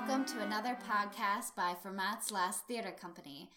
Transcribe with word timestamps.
welcome 0.00 0.24
to 0.24 0.40
another 0.40 0.78
podcast 0.88 1.54
by 1.54 1.74
Fermat's 1.84 2.32
Last 2.32 2.66
Theatre 2.66 2.94
Company. 2.98 3.50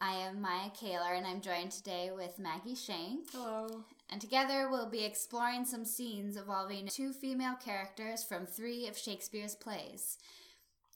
I 0.00 0.12
am 0.14 0.40
Mya 0.40 0.70
Kahler, 0.70 1.14
and 1.14 1.26
I'm 1.26 1.42
joined 1.42 1.72
today 1.72 2.10
with 2.10 2.38
Maggie 2.38 2.74
Schenk. 2.74 3.30
Hello. 3.30 3.84
And 4.08 4.18
together 4.18 4.70
we'll 4.70 4.88
be 4.88 5.04
exploring 5.04 5.66
some 5.66 5.84
scenes 5.84 6.38
involving 6.38 6.86
two 6.86 7.12
female 7.12 7.54
characters 7.62 8.24
from 8.24 8.46
three 8.46 8.88
of 8.88 8.96
Shakespeare's 8.96 9.54
plays. 9.54 10.16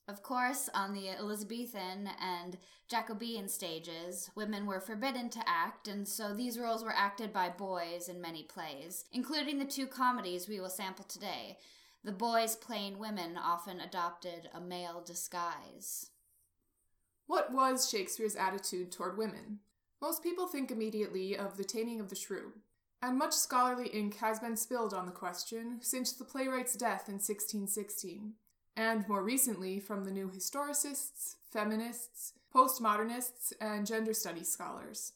Of 0.08 0.22
course, 0.22 0.70
on 0.72 0.94
the 0.94 1.10
Elizabethan 1.10 2.08
and 2.18 2.56
Jacobean 2.88 3.46
stages, 3.48 4.30
women 4.34 4.64
were 4.64 4.80
forbidden 4.80 5.28
to 5.30 5.46
act, 5.46 5.86
and 5.86 6.08
so 6.08 6.32
these 6.32 6.58
roles 6.58 6.82
were 6.82 6.96
acted 6.96 7.30
by 7.30 7.50
boys 7.50 8.08
in 8.08 8.22
many 8.22 8.42
plays, 8.42 9.04
including 9.12 9.58
the 9.58 9.66
two 9.66 9.86
comedies 9.86 10.48
we 10.48 10.60
will 10.60 10.70
sample 10.70 11.04
today. 11.04 11.58
The 12.04 12.12
boys 12.12 12.54
playing 12.54 12.98
women 12.98 13.38
often 13.38 13.80
adopted 13.80 14.50
a 14.52 14.60
male 14.60 15.02
disguise. 15.04 16.10
What 17.26 17.50
was 17.50 17.88
Shakespeare's 17.88 18.36
attitude 18.36 18.92
toward 18.92 19.16
women? 19.16 19.60
Most 20.02 20.22
people 20.22 20.46
think 20.46 20.70
immediately 20.70 21.34
of 21.34 21.56
The 21.56 21.64
Taming 21.64 22.00
of 22.00 22.10
the 22.10 22.14
Shrew, 22.14 22.52
and 23.00 23.16
much 23.16 23.32
scholarly 23.32 23.88
ink 23.88 24.18
has 24.18 24.38
been 24.38 24.54
spilled 24.58 24.92
on 24.92 25.06
the 25.06 25.12
question 25.12 25.78
since 25.80 26.12
the 26.12 26.26
playwright's 26.26 26.74
death 26.74 27.08
in 27.08 27.14
1616 27.14 28.34
and 28.76 29.08
more 29.08 29.22
recently 29.22 29.80
from 29.80 30.04
the 30.04 30.10
new 30.10 30.28
historicists, 30.28 31.36
feminists, 31.50 32.34
postmodernists, 32.54 33.54
and 33.62 33.86
gender 33.86 34.12
studies 34.12 34.50
scholars. 34.50 35.12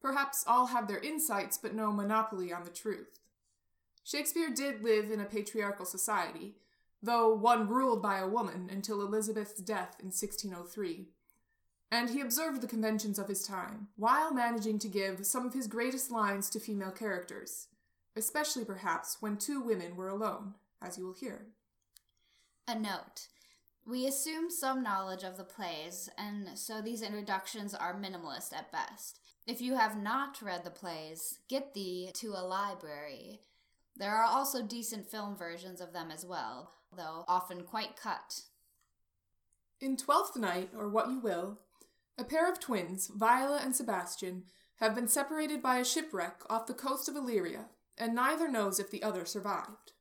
Perhaps 0.00 0.44
all 0.46 0.66
have 0.66 0.88
their 0.88 1.00
insights 1.00 1.58
but 1.58 1.74
no 1.74 1.92
monopoly 1.92 2.54
on 2.54 2.64
the 2.64 2.70
truth. 2.70 3.18
Shakespeare 4.06 4.50
did 4.50 4.84
live 4.84 5.10
in 5.10 5.18
a 5.18 5.24
patriarchal 5.24 5.84
society, 5.84 6.54
though 7.02 7.34
one 7.34 7.66
ruled 7.66 8.00
by 8.00 8.18
a 8.18 8.28
woman 8.28 8.68
until 8.70 9.00
Elizabeth's 9.00 9.60
death 9.60 9.96
in 9.98 10.12
1603, 10.12 11.08
and 11.90 12.10
he 12.10 12.20
observed 12.20 12.60
the 12.60 12.68
conventions 12.68 13.18
of 13.18 13.26
his 13.26 13.42
time, 13.42 13.88
while 13.96 14.32
managing 14.32 14.78
to 14.78 14.86
give 14.86 15.26
some 15.26 15.44
of 15.44 15.54
his 15.54 15.66
greatest 15.66 16.12
lines 16.12 16.48
to 16.50 16.60
female 16.60 16.92
characters, 16.92 17.66
especially 18.14 18.64
perhaps 18.64 19.16
when 19.18 19.36
two 19.36 19.60
women 19.60 19.96
were 19.96 20.08
alone, 20.08 20.54
as 20.80 20.96
you 20.96 21.04
will 21.04 21.14
hear. 21.14 21.48
A 22.68 22.78
note. 22.78 23.26
We 23.84 24.06
assume 24.06 24.50
some 24.50 24.84
knowledge 24.84 25.24
of 25.24 25.36
the 25.36 25.42
plays, 25.42 26.08
and 26.16 26.56
so 26.56 26.80
these 26.80 27.02
introductions 27.02 27.74
are 27.74 27.92
minimalist 27.92 28.54
at 28.54 28.70
best. 28.70 29.18
If 29.48 29.60
you 29.60 29.74
have 29.74 30.00
not 30.00 30.40
read 30.40 30.62
the 30.62 30.70
plays, 30.70 31.40
get 31.48 31.74
thee 31.74 32.12
to 32.14 32.34
a 32.34 32.46
library. 32.46 33.40
There 33.98 34.14
are 34.14 34.24
also 34.24 34.62
decent 34.62 35.10
film 35.10 35.36
versions 35.36 35.80
of 35.80 35.92
them 35.92 36.10
as 36.10 36.24
well, 36.24 36.72
though 36.94 37.24
often 37.26 37.62
quite 37.62 37.96
cut. 37.96 38.42
In 39.80 39.96
Twelfth 39.96 40.36
Night, 40.36 40.70
or 40.76 40.88
What 40.88 41.08
You 41.08 41.18
Will, 41.20 41.58
a 42.18 42.24
pair 42.24 42.50
of 42.50 42.60
twins, 42.60 43.10
Viola 43.14 43.60
and 43.62 43.74
Sebastian, 43.74 44.44
have 44.76 44.94
been 44.94 45.08
separated 45.08 45.62
by 45.62 45.78
a 45.78 45.84
shipwreck 45.84 46.42
off 46.50 46.66
the 46.66 46.74
coast 46.74 47.08
of 47.08 47.16
Illyria, 47.16 47.66
and 47.96 48.14
neither 48.14 48.48
knows 48.48 48.78
if 48.78 48.90
the 48.90 49.02
other 49.02 49.24
survived. 49.24 49.92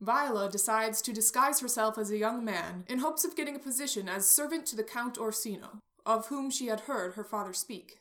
Viola 0.00 0.48
decides 0.48 1.02
to 1.02 1.12
disguise 1.12 1.60
herself 1.60 1.98
as 1.98 2.10
a 2.10 2.16
young 2.16 2.44
man 2.44 2.84
in 2.88 3.00
hopes 3.00 3.24
of 3.24 3.36
getting 3.36 3.56
a 3.56 3.60
position 3.60 4.08
as 4.08 4.28
servant 4.28 4.66
to 4.66 4.76
the 4.76 4.84
Count 4.84 5.18
Orsino, 5.18 5.80
of 6.06 6.28
whom 6.28 6.50
she 6.50 6.68
had 6.68 6.80
heard 6.80 7.14
her 7.14 7.24
father 7.24 7.52
speak. 7.52 7.98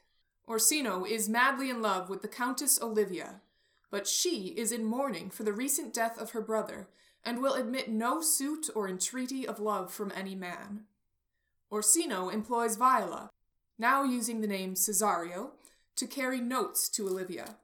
Orsino 0.47 1.03
is 1.03 1.27
madly 1.27 1.69
in 1.69 1.81
love 1.81 2.09
with 2.09 2.21
the 2.21 2.27
Countess 2.27 2.81
Olivia, 2.81 3.41
but 3.91 4.07
she 4.07 4.53
is 4.57 4.71
in 4.71 4.83
mourning 4.83 5.29
for 5.29 5.43
the 5.43 5.53
recent 5.53 5.93
death 5.93 6.19
of 6.19 6.31
her 6.31 6.41
brother 6.41 6.87
and 7.23 7.41
will 7.41 7.53
admit 7.53 7.89
no 7.89 8.21
suit 8.21 8.69
or 8.75 8.87
entreaty 8.87 9.47
of 9.47 9.59
love 9.59 9.91
from 9.91 10.11
any 10.15 10.35
man. 10.35 10.81
Orsino 11.71 12.29
employs 12.29 12.75
Viola, 12.75 13.29
now 13.77 14.03
using 14.03 14.41
the 14.41 14.47
name 14.47 14.73
Cesario, 14.73 15.51
to 15.95 16.07
carry 16.07 16.39
notes 16.39 16.89
to 16.89 17.07
Olivia. 17.07 17.57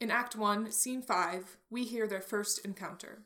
In 0.00 0.10
Act 0.10 0.36
1, 0.36 0.70
Scene 0.72 1.02
5, 1.02 1.56
we 1.70 1.84
hear 1.84 2.06
their 2.06 2.20
first 2.20 2.64
encounter. 2.64 3.22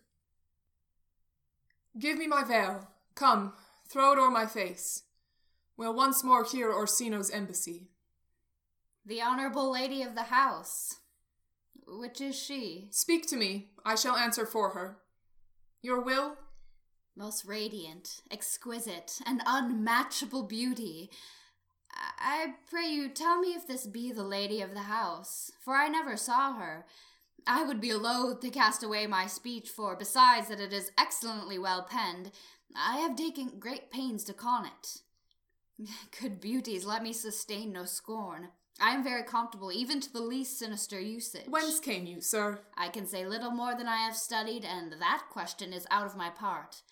Give 1.99 2.19
me 2.19 2.27
my 2.27 2.45
veil. 2.45 2.89
Come, 3.15 3.55
throw 3.89 4.13
it 4.13 4.19
o'er 4.19 4.31
my 4.31 4.47
face. 4.47 5.05
We'll 5.77 5.95
once 5.95 6.23
more 6.23 6.45
hear 6.45 6.71
Orsino's 6.71 7.31
embassy. 7.31 7.89
The 9.05 9.23
honorable 9.23 9.73
lady 9.73 10.03
of 10.03 10.15
the 10.15 10.25
house. 10.25 10.97
Which 11.87 12.21
is 12.21 12.37
she? 12.37 12.89
Speak 12.91 13.27
to 13.29 13.37
me. 13.37 13.69
I 13.85 13.95
shall 13.95 14.17
answer 14.17 14.45
for 14.45 14.71
her. 14.71 14.99
Your 15.83 16.01
will? 16.01 16.37
Most 17.17 17.47
radiant, 17.47 18.21
exquisite, 18.31 19.21
and 19.25 19.43
unmatchable 19.47 20.43
beauty. 20.43 21.11
I 22.19 22.55
pray 22.69 22.89
you 22.89 23.09
tell 23.09 23.41
me 23.41 23.49
if 23.49 23.67
this 23.67 23.87
be 23.87 24.13
the 24.13 24.25
lady 24.25 24.61
of 24.61 24.75
the 24.75 24.81
house, 24.81 25.51
for 25.65 25.75
I 25.75 25.89
never 25.89 26.17
saw 26.17 26.55
her. 26.55 26.87
I 27.47 27.63
would 27.63 27.81
be 27.81 27.95
loath 27.95 28.41
to 28.41 28.51
cast 28.51 28.83
away 28.83 29.07
my 29.07 29.27
speech, 29.27 29.71
for 29.71 29.97
besides 29.97 30.49
that 30.49 30.61
it 30.61 30.73
is 30.73 30.91
excellently 30.99 31.59
well 31.59 31.87
penned, 31.89 32.33
I 32.75 32.99
have 32.99 33.17
taken 33.17 33.59
great 33.61 33.91
pains 33.91 34.25
to 34.25 34.35
con 34.35 34.67
it. 34.67 35.89
Good 36.21 36.41
beauties, 36.41 36.85
let 36.85 37.03
me 37.03 37.13
sustain 37.13 37.73
no 37.73 37.85
scorn. 37.85 38.49
I 38.81 38.91
am 38.91 39.03
very 39.03 39.23
comfortable, 39.23 39.73
even 39.73 40.01
to 40.01 40.13
the 40.13 40.21
least 40.21 40.59
sinister 40.59 41.01
usage. 41.01 41.47
Whence 41.49 41.81
came 41.81 42.07
you, 42.07 42.21
sir? 42.21 42.61
I 42.77 42.89
can 42.89 43.07
say 43.07 43.27
little 43.27 43.51
more 43.51 43.75
than 43.75 43.89
I 43.89 43.97
have 43.99 44.17
studied, 44.17 44.65
and 44.65 44.93
that 44.93 45.25
question 45.31 45.73
is 45.73 45.87
out 45.91 46.07
of 46.07 46.17
my 46.17 46.29
part. 46.29 46.83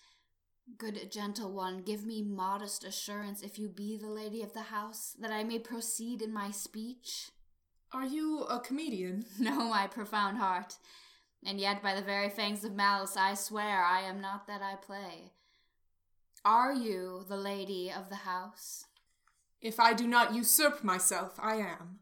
Good 0.79 1.11
gentle 1.11 1.51
one, 1.51 1.83
give 1.83 2.05
me 2.05 2.23
modest 2.23 2.83
assurance, 2.83 3.43
if 3.43 3.59
you 3.59 3.69
be 3.69 3.97
the 3.97 4.09
lady 4.09 4.41
of 4.41 4.53
the 4.53 4.63
house, 4.63 5.15
that 5.19 5.31
I 5.31 5.43
may 5.43 5.59
proceed 5.59 6.23
in 6.23 6.33
my 6.33 6.49
speech. 6.49 7.29
Are 7.93 8.05
you 8.05 8.45
a 8.45 8.59
comedian? 8.59 9.25
No, 9.39 9.69
my 9.69 9.85
profound 9.85 10.37
heart. 10.37 10.77
And 11.45 11.59
yet, 11.59 11.83
by 11.83 11.93
the 11.93 12.01
very 12.01 12.29
fangs 12.29 12.63
of 12.63 12.73
malice, 12.73 13.15
I 13.15 13.35
swear 13.35 13.83
I 13.85 14.01
am 14.01 14.19
not 14.19 14.47
that 14.47 14.63
I 14.63 14.75
play. 14.75 15.33
Are 16.43 16.73
you 16.73 17.23
the 17.27 17.37
lady 17.37 17.91
of 17.95 18.09
the 18.09 18.15
house? 18.15 18.85
If 19.65 19.79
I 19.79 19.93
do 19.93 20.05
not 20.05 20.35
usurp 20.35 20.83
myself, 20.83 21.39
I 21.39 21.55
am. 21.55 22.01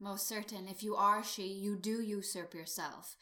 Most 0.00 0.26
certain, 0.26 0.66
if 0.66 0.82
you 0.82 0.96
are 0.96 1.22
she, 1.22 1.46
you 1.46 1.76
do 1.76 2.02
usurp 2.02 2.54
yourself. 2.54 3.14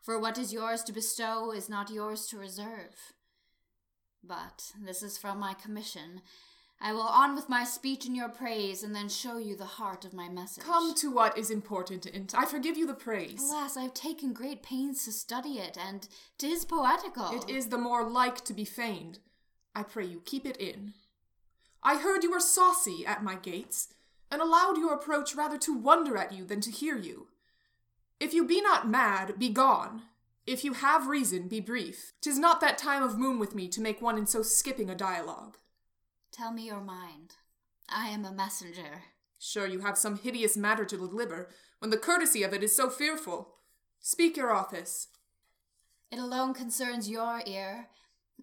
For 0.00 0.18
what 0.18 0.38
is 0.38 0.50
yours 0.50 0.82
to 0.84 0.94
bestow 0.94 1.52
is 1.52 1.68
not 1.68 1.90
yours 1.90 2.26
to 2.28 2.38
reserve. 2.38 3.12
But 4.24 4.72
this 4.82 5.02
is 5.02 5.18
from 5.18 5.38
my 5.38 5.52
commission. 5.52 6.22
I 6.80 6.94
will 6.94 7.02
on 7.02 7.34
with 7.34 7.50
my 7.50 7.64
speech 7.64 8.06
in 8.06 8.14
your 8.14 8.30
praise, 8.30 8.82
and 8.82 8.94
then 8.94 9.10
show 9.10 9.36
you 9.36 9.56
the 9.56 9.76
heart 9.76 10.06
of 10.06 10.14
my 10.14 10.30
message. 10.30 10.64
Come 10.64 10.94
to 10.94 11.10
what 11.10 11.36
is 11.36 11.50
important, 11.50 12.06
and 12.06 12.32
I 12.34 12.46
forgive 12.46 12.78
you 12.78 12.86
the 12.86 12.94
praise. 12.94 13.42
Alas, 13.42 13.76
I 13.76 13.82
have 13.82 13.92
taken 13.92 14.32
great 14.32 14.62
pains 14.62 15.04
to 15.04 15.12
study 15.12 15.58
it, 15.58 15.76
and 15.76 16.08
'tis 16.38 16.64
poetical. 16.64 17.30
It 17.32 17.50
is 17.50 17.68
the 17.68 17.76
more 17.76 18.08
like 18.08 18.42
to 18.46 18.54
be 18.54 18.64
feigned. 18.64 19.18
I 19.74 19.82
pray 19.82 20.06
you 20.06 20.22
keep 20.24 20.46
it 20.46 20.56
in. 20.56 20.94
I 21.82 21.98
heard 21.98 22.22
you 22.22 22.30
were 22.30 22.40
saucy 22.40 23.04
at 23.06 23.22
my 23.22 23.36
gates, 23.36 23.88
and 24.30 24.42
allowed 24.42 24.76
your 24.76 24.92
approach 24.92 25.34
rather 25.34 25.58
to 25.58 25.76
wonder 25.76 26.16
at 26.16 26.32
you 26.32 26.44
than 26.44 26.60
to 26.62 26.70
hear 26.70 26.96
you. 26.96 27.28
If 28.20 28.34
you 28.34 28.44
be 28.46 28.60
not 28.60 28.88
mad, 28.88 29.38
be 29.38 29.48
gone. 29.48 30.02
If 30.46 30.64
you 30.64 30.72
have 30.72 31.06
reason, 31.06 31.46
be 31.46 31.60
brief. 31.60 32.12
Tis 32.20 32.38
not 32.38 32.60
that 32.60 32.78
time 32.78 33.02
of 33.02 33.18
moon 33.18 33.38
with 33.38 33.54
me 33.54 33.68
to 33.68 33.80
make 33.80 34.02
one 34.02 34.18
in 34.18 34.26
so 34.26 34.42
skipping 34.42 34.90
a 34.90 34.94
dialogue. 34.94 35.58
Tell 36.32 36.52
me 36.52 36.66
your 36.66 36.80
mind. 36.80 37.36
I 37.88 38.08
am 38.08 38.24
a 38.24 38.32
messenger. 38.32 39.04
Sure, 39.38 39.66
you 39.66 39.80
have 39.80 39.96
some 39.96 40.18
hideous 40.18 40.56
matter 40.56 40.84
to 40.84 40.96
deliver, 40.96 41.48
when 41.78 41.90
the 41.90 41.96
courtesy 41.96 42.42
of 42.42 42.52
it 42.52 42.62
is 42.62 42.74
so 42.74 42.90
fearful. 42.90 43.54
Speak 44.00 44.36
your 44.36 44.52
office. 44.52 45.08
It 46.10 46.18
alone 46.18 46.54
concerns 46.54 47.08
your 47.08 47.42
ear. 47.46 47.88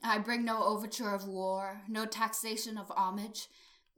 I 0.03 0.19
bring 0.19 0.45
no 0.45 0.63
overture 0.63 1.13
of 1.13 1.27
war, 1.27 1.81
no 1.87 2.05
taxation 2.05 2.77
of 2.77 2.91
homage. 2.95 3.47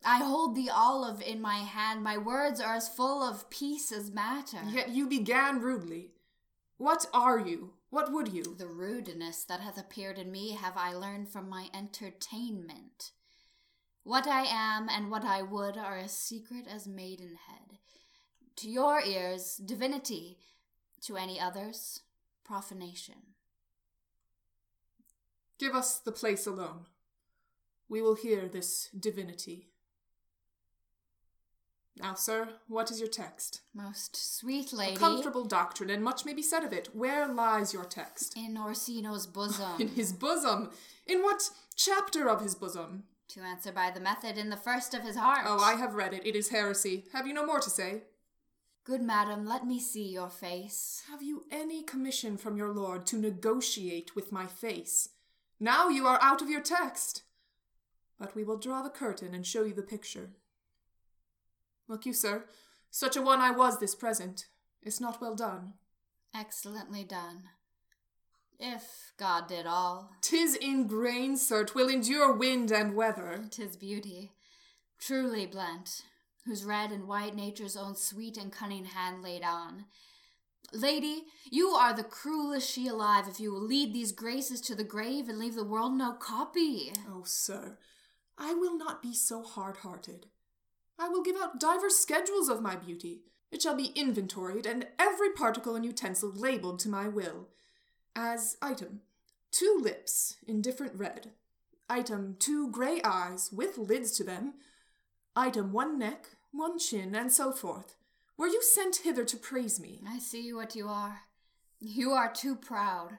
I 0.05 0.19
hold 0.19 0.55
the 0.55 0.69
olive 0.69 1.21
in 1.21 1.41
my 1.41 1.57
hand. 1.57 2.03
My 2.03 2.17
words 2.17 2.61
are 2.61 2.75
as 2.75 2.87
full 2.87 3.23
of 3.23 3.49
peace 3.49 3.91
as 3.91 4.11
matter. 4.11 4.59
Yet 4.67 4.89
you 4.89 5.07
began 5.07 5.59
rudely. 5.59 6.11
What 6.77 7.07
are 7.13 7.39
you? 7.39 7.73
What 7.89 8.11
would 8.11 8.27
you? 8.27 8.43
The 8.57 8.67
rudeness 8.67 9.43
that 9.45 9.61
hath 9.61 9.79
appeared 9.79 10.19
in 10.19 10.31
me 10.31 10.51
have 10.51 10.77
I 10.77 10.93
learned 10.93 11.29
from 11.29 11.49
my 11.49 11.69
entertainment. 11.73 13.11
What 14.03 14.27
I 14.27 14.43
am 14.43 14.87
and 14.89 15.09
what 15.09 15.25
I 15.25 15.41
would 15.41 15.77
are 15.77 15.97
as 15.97 16.11
secret 16.11 16.67
as 16.67 16.87
maidenhead. 16.87 17.79
To 18.57 18.69
your 18.69 19.01
ears, 19.01 19.57
divinity. 19.57 20.37
To 21.01 21.17
any 21.17 21.39
others, 21.39 22.01
profanation. 22.43 23.35
Give 25.59 25.73
us 25.73 25.99
the 25.99 26.11
place 26.11 26.45
alone. 26.45 26.85
We 27.89 28.01
will 28.01 28.15
hear 28.15 28.47
this 28.47 28.89
divinity. 28.97 29.67
Now, 31.99 32.13
sir, 32.13 32.49
what 32.67 32.91
is 32.91 32.99
your 32.99 33.09
text? 33.09 33.61
Most 33.73 34.15
sweet 34.15 34.71
lady. 34.71 34.95
A 34.95 34.99
comfortable 34.99 35.45
doctrine, 35.45 35.89
and 35.89 36.03
much 36.03 36.25
may 36.25 36.33
be 36.33 36.43
said 36.43 36.63
of 36.63 36.71
it. 36.71 36.89
Where 36.93 37.27
lies 37.27 37.73
your 37.73 37.85
text? 37.85 38.37
In 38.37 38.55
Orsino's 38.55 39.25
bosom. 39.25 39.71
In 39.79 39.87
his 39.87 40.13
bosom. 40.13 40.69
In 41.07 41.23
what 41.23 41.49
chapter 41.75 42.29
of 42.29 42.41
his 42.41 42.53
bosom? 42.53 43.03
To 43.29 43.41
answer 43.41 43.71
by 43.71 43.89
the 43.89 43.99
method, 43.99 44.37
in 44.37 44.49
the 44.49 44.55
first 44.55 44.93
of 44.93 45.01
his 45.01 45.17
heart. 45.17 45.41
Oh, 45.45 45.59
I 45.59 45.73
have 45.73 45.95
read 45.95 46.13
it. 46.13 46.25
It 46.25 46.35
is 46.35 46.49
heresy. 46.49 47.05
Have 47.13 47.27
you 47.27 47.33
no 47.33 47.45
more 47.45 47.59
to 47.59 47.69
say? 47.69 48.03
Good 48.85 49.01
madam, 49.01 49.45
let 49.45 49.65
me 49.67 49.81
see 49.81 50.07
your 50.07 50.29
face. 50.29 51.03
Have 51.11 51.21
you 51.21 51.43
any 51.51 51.83
commission 51.83 52.37
from 52.37 52.55
your 52.55 52.71
lord 52.71 53.05
to 53.07 53.17
negotiate 53.17 54.15
with 54.15 54.31
my 54.31 54.45
face? 54.45 55.09
Now 55.59 55.89
you 55.89 56.05
are 56.05 56.19
out 56.21 56.41
of 56.41 56.49
your 56.49 56.61
text. 56.61 57.23
But 58.19 58.35
we 58.35 58.43
will 58.43 58.57
draw 58.57 58.81
the 58.81 58.89
curtain 58.89 59.33
and 59.33 59.45
show 59.45 59.63
you 59.63 59.73
the 59.73 59.81
picture. 59.81 60.31
Look 61.87 62.05
you, 62.05 62.13
sir, 62.13 62.45
such 62.89 63.15
a 63.15 63.21
one 63.21 63.39
I 63.39 63.51
was 63.51 63.79
this 63.79 63.95
present. 63.95 64.47
Is 64.83 65.01
not 65.01 65.19
well 65.19 65.35
done. 65.35 65.73
Excellently 66.33 67.03
done. 67.03 67.43
If 68.59 69.11
God 69.17 69.47
did 69.47 69.65
all. 69.67 70.11
Tis 70.21 70.55
in 70.55 70.87
grain, 70.87 71.37
sir, 71.37 71.63
twill 71.63 71.89
endure 71.89 72.33
wind 72.33 72.71
and 72.71 72.95
weather. 72.95 73.45
Tis 73.51 73.75
beauty, 73.75 74.31
truly 74.99 75.45
blent, 75.45 76.03
whose 76.45 76.63
red 76.63 76.91
and 76.91 77.07
white 77.07 77.35
nature's 77.35 77.75
own 77.75 77.95
sweet 77.95 78.37
and 78.37 78.51
cunning 78.51 78.85
hand 78.85 79.21
laid 79.21 79.43
on. 79.43 79.85
Lady, 80.73 81.23
you 81.49 81.69
are 81.69 81.93
the 81.93 82.03
cruelest 82.03 82.69
she 82.69 82.87
alive 82.87 83.25
if 83.27 83.39
you 83.39 83.51
will 83.51 83.61
lead 83.61 83.93
these 83.93 84.11
graces 84.11 84.59
to 84.61 84.75
the 84.75 84.83
grave 84.83 85.29
and 85.29 85.39
leave 85.39 85.55
the 85.55 85.63
world 85.63 85.93
no 85.93 86.11
copy. 86.11 86.91
Oh, 87.09 87.23
sir, 87.25 87.77
I 88.37 88.53
will 88.53 88.77
not 88.77 89.01
be 89.01 89.13
so 89.13 89.43
hard 89.43 89.77
hearted. 89.77 90.27
I 90.99 91.07
will 91.07 91.23
give 91.23 91.37
out 91.37 91.59
divers 91.59 91.95
schedules 91.95 92.49
of 92.49 92.61
my 92.61 92.75
beauty. 92.75 93.21
It 93.49 93.61
shall 93.61 93.75
be 93.75 93.93
inventoried, 93.95 94.65
and 94.65 94.87
every 94.99 95.29
particle 95.29 95.75
and 95.75 95.85
utensil 95.85 96.31
labeled 96.31 96.79
to 96.79 96.89
my 96.89 97.07
will. 97.07 97.47
As 98.15 98.57
item, 98.61 99.01
two 99.51 99.79
lips, 99.81 100.35
in 100.45 100.61
different 100.61 100.95
red. 100.95 101.31
Item, 101.89 102.35
two 102.39 102.69
grey 102.69 102.99
eyes, 103.03 103.51
with 103.53 103.77
lids 103.77 104.11
to 104.17 104.23
them. 104.25 104.55
Item, 105.33 105.71
one 105.71 105.97
neck, 105.97 106.27
one 106.51 106.77
chin, 106.77 107.15
and 107.15 107.31
so 107.31 107.53
forth. 107.53 107.95
Were 108.37 108.47
you 108.47 108.61
sent 108.61 108.97
hither 108.97 109.25
to 109.25 109.37
praise 109.37 109.79
me? 109.79 110.01
I 110.07 110.19
see 110.19 110.53
what 110.53 110.75
you 110.75 110.87
are. 110.87 111.21
You 111.79 112.11
are 112.11 112.31
too 112.31 112.55
proud. 112.55 113.17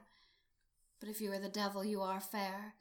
But 0.99 1.09
if 1.09 1.19
you 1.19 1.31
are 1.33 1.39
the 1.39 1.49
devil, 1.49 1.83
you 1.83 2.01
are 2.01 2.21
fair. 2.21 2.75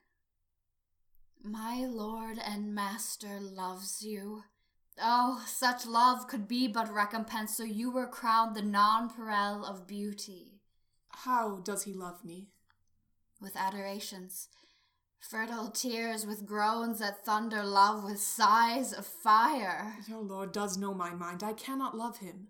My 1.43 1.85
lord 1.85 2.39
and 2.39 2.75
master 2.75 3.41
loves 3.41 4.03
you. 4.03 4.45
Oh, 5.01 5.45
such 5.47 5.87
love 5.87 6.27
could 6.29 6.49
be 6.49 6.69
but 6.69 6.93
recompense, 6.93 7.57
so 7.57 7.65
you 7.65 7.91
were 7.91 8.07
crowned 8.07 8.55
the 8.55 8.63
nonpareil 8.63 9.65
of 9.65 9.87
beauty. 9.87 10.61
How 11.11 11.57
does 11.59 11.85
he 11.85 11.93
love 11.93 12.25
me? 12.25 12.51
With 13.41 13.57
adorations, 13.57 14.49
fertile 15.21 15.71
tears, 15.71 16.27
with 16.27 16.47
groans 16.47 16.99
that 16.99 17.25
thunder 17.25 17.63
love, 17.63 18.05
with 18.05 18.21
sighs 18.21 18.93
of 18.93 19.07
fire. 19.07 19.97
Your 20.07 20.23
lord 20.23 20.53
does 20.53 20.79
know 20.79 20.95
my 20.95 21.11
mind. 21.15 21.43
I 21.43 21.53
cannot 21.53 21.97
love 21.97 22.19
him. 22.19 22.49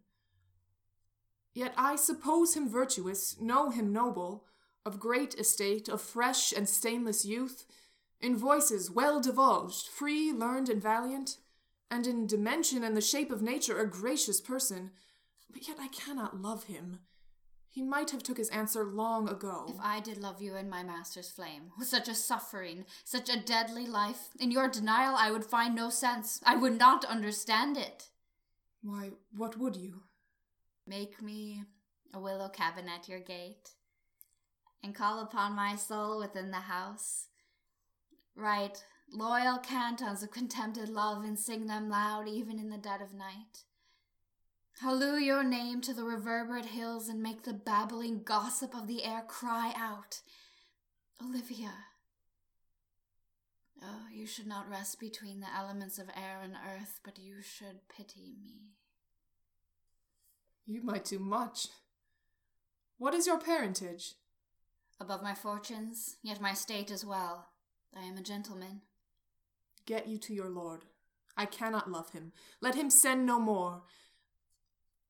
Yet 1.55 1.75
I 1.77 1.97
suppose 1.97 2.55
him 2.55 2.69
virtuous, 2.69 3.41
know 3.41 3.71
him 3.71 3.93
noble, 3.93 4.45
of 4.87 5.01
great 5.01 5.35
estate, 5.35 5.89
of 5.89 6.01
fresh 6.01 6.53
and 6.53 6.69
stainless 6.69 7.25
youth, 7.25 7.67
in 8.21 8.37
voices 8.37 8.91
well 8.91 9.21
divulged, 9.21 9.87
free, 9.87 10.33
learned, 10.33 10.69
and 10.69 10.83
valiant 10.83 11.37
and 11.91 12.07
in 12.07 12.27
dimension 12.27 12.85
and 12.85 12.97
the 12.97 13.01
shape 13.01 13.31
of 13.31 13.43
nature 13.43 13.79
a 13.79 13.87
gracious 13.87 14.41
person, 14.41 14.91
but 15.51 15.67
yet 15.67 15.79
I 15.81 15.89
cannot 15.89 16.41
love 16.41 16.65
him. 16.65 17.01
He 17.71 17.83
might 17.83 18.11
have 18.11 18.23
took 18.23 18.39
his 18.39 18.49
answer 18.49 18.85
long 18.85 19.29
ago. 19.29 19.67
If 19.69 19.81
I 19.81 20.01
did 20.01 20.19
love 20.19 20.43
you 20.43 20.57
in 20.57 20.69
my 20.69 20.83
master's 20.83 21.31
flame, 21.31 21.71
with 21.79 21.89
such 21.89 22.09
a 22.09 22.15
suffering, 22.15 22.87
such 23.05 23.29
a 23.29 23.41
deadly 23.41 23.87
life, 23.87 24.31
in 24.41 24.51
your 24.51 24.69
denial 24.69 25.15
I 25.17 25.31
would 25.31 25.45
find 25.45 25.75
no 25.75 25.91
sense. 25.91 26.41
I 26.45 26.57
would 26.57 26.79
not 26.79 27.05
understand 27.05 27.77
it. 27.77 28.09
Why, 28.83 29.11
what 29.37 29.59
would 29.59 29.77
you? 29.77 30.03
Make 30.87 31.21
me 31.23 31.65
a 32.15 32.19
willow 32.19 32.49
cabin 32.49 32.89
at 32.89 33.09
your 33.09 33.21
gate, 33.21 33.71
and 34.83 34.95
call 34.95 35.21
upon 35.21 35.53
my 35.53 35.77
soul 35.77 36.19
within 36.19 36.51
the 36.51 36.57
house. 36.57 37.27
Write 38.35 38.85
loyal 39.13 39.59
cantons 39.59 40.23
of 40.23 40.31
contented 40.31 40.89
love 40.89 41.25
and 41.25 41.39
sing 41.39 41.67
them 41.67 41.89
loud 41.89 42.29
even 42.29 42.59
in 42.59 42.71
the 42.71 42.79
dead 42.79 43.01
of 43.03 43.15
night. 43.15 43.65
Halloo 44.81 45.17
your 45.17 45.43
name 45.43 45.81
to 45.81 45.93
the 45.93 46.05
reverberate 46.05 46.67
hills 46.67 47.09
and 47.09 47.21
make 47.21 47.43
the 47.43 47.53
babbling 47.53 48.23
gossip 48.23 48.77
of 48.77 48.87
the 48.87 49.03
air 49.03 49.25
cry 49.27 49.73
out, 49.77 50.21
Olivia. 51.21 51.73
Oh, 53.83 54.07
you 54.13 54.25
should 54.25 54.47
not 54.47 54.71
rest 54.71 55.01
between 55.01 55.41
the 55.41 55.53
elements 55.53 55.99
of 55.99 56.09
air 56.11 56.41
and 56.45 56.55
earth, 56.55 57.01
but 57.05 57.19
you 57.19 57.43
should 57.43 57.89
pity 57.89 58.37
me. 58.41 58.75
You 60.65 60.83
might 60.83 61.05
do 61.07 61.19
much. 61.19 61.69
What 62.99 63.15
is 63.15 63.27
your 63.27 63.41
parentage? 63.41 64.15
Above 65.01 65.25
my 65.25 65.35
fortunes, 65.35 66.19
yet 66.23 66.41
my 66.41 66.55
state 66.55 66.93
as 66.93 67.05
well. 67.05 67.49
I 67.97 68.05
am 68.05 68.17
a 68.17 68.23
gentleman. 68.23 68.83
Get 69.87 70.07
you 70.07 70.19
to 70.19 70.35
your 70.35 70.49
lord. 70.49 70.85
I 71.37 71.47
cannot 71.47 71.91
love 71.91 72.11
him. 72.11 72.33
Let 72.61 72.77
him 72.77 72.91
send 72.91 73.27
no 73.27 73.41
more. 73.41 73.83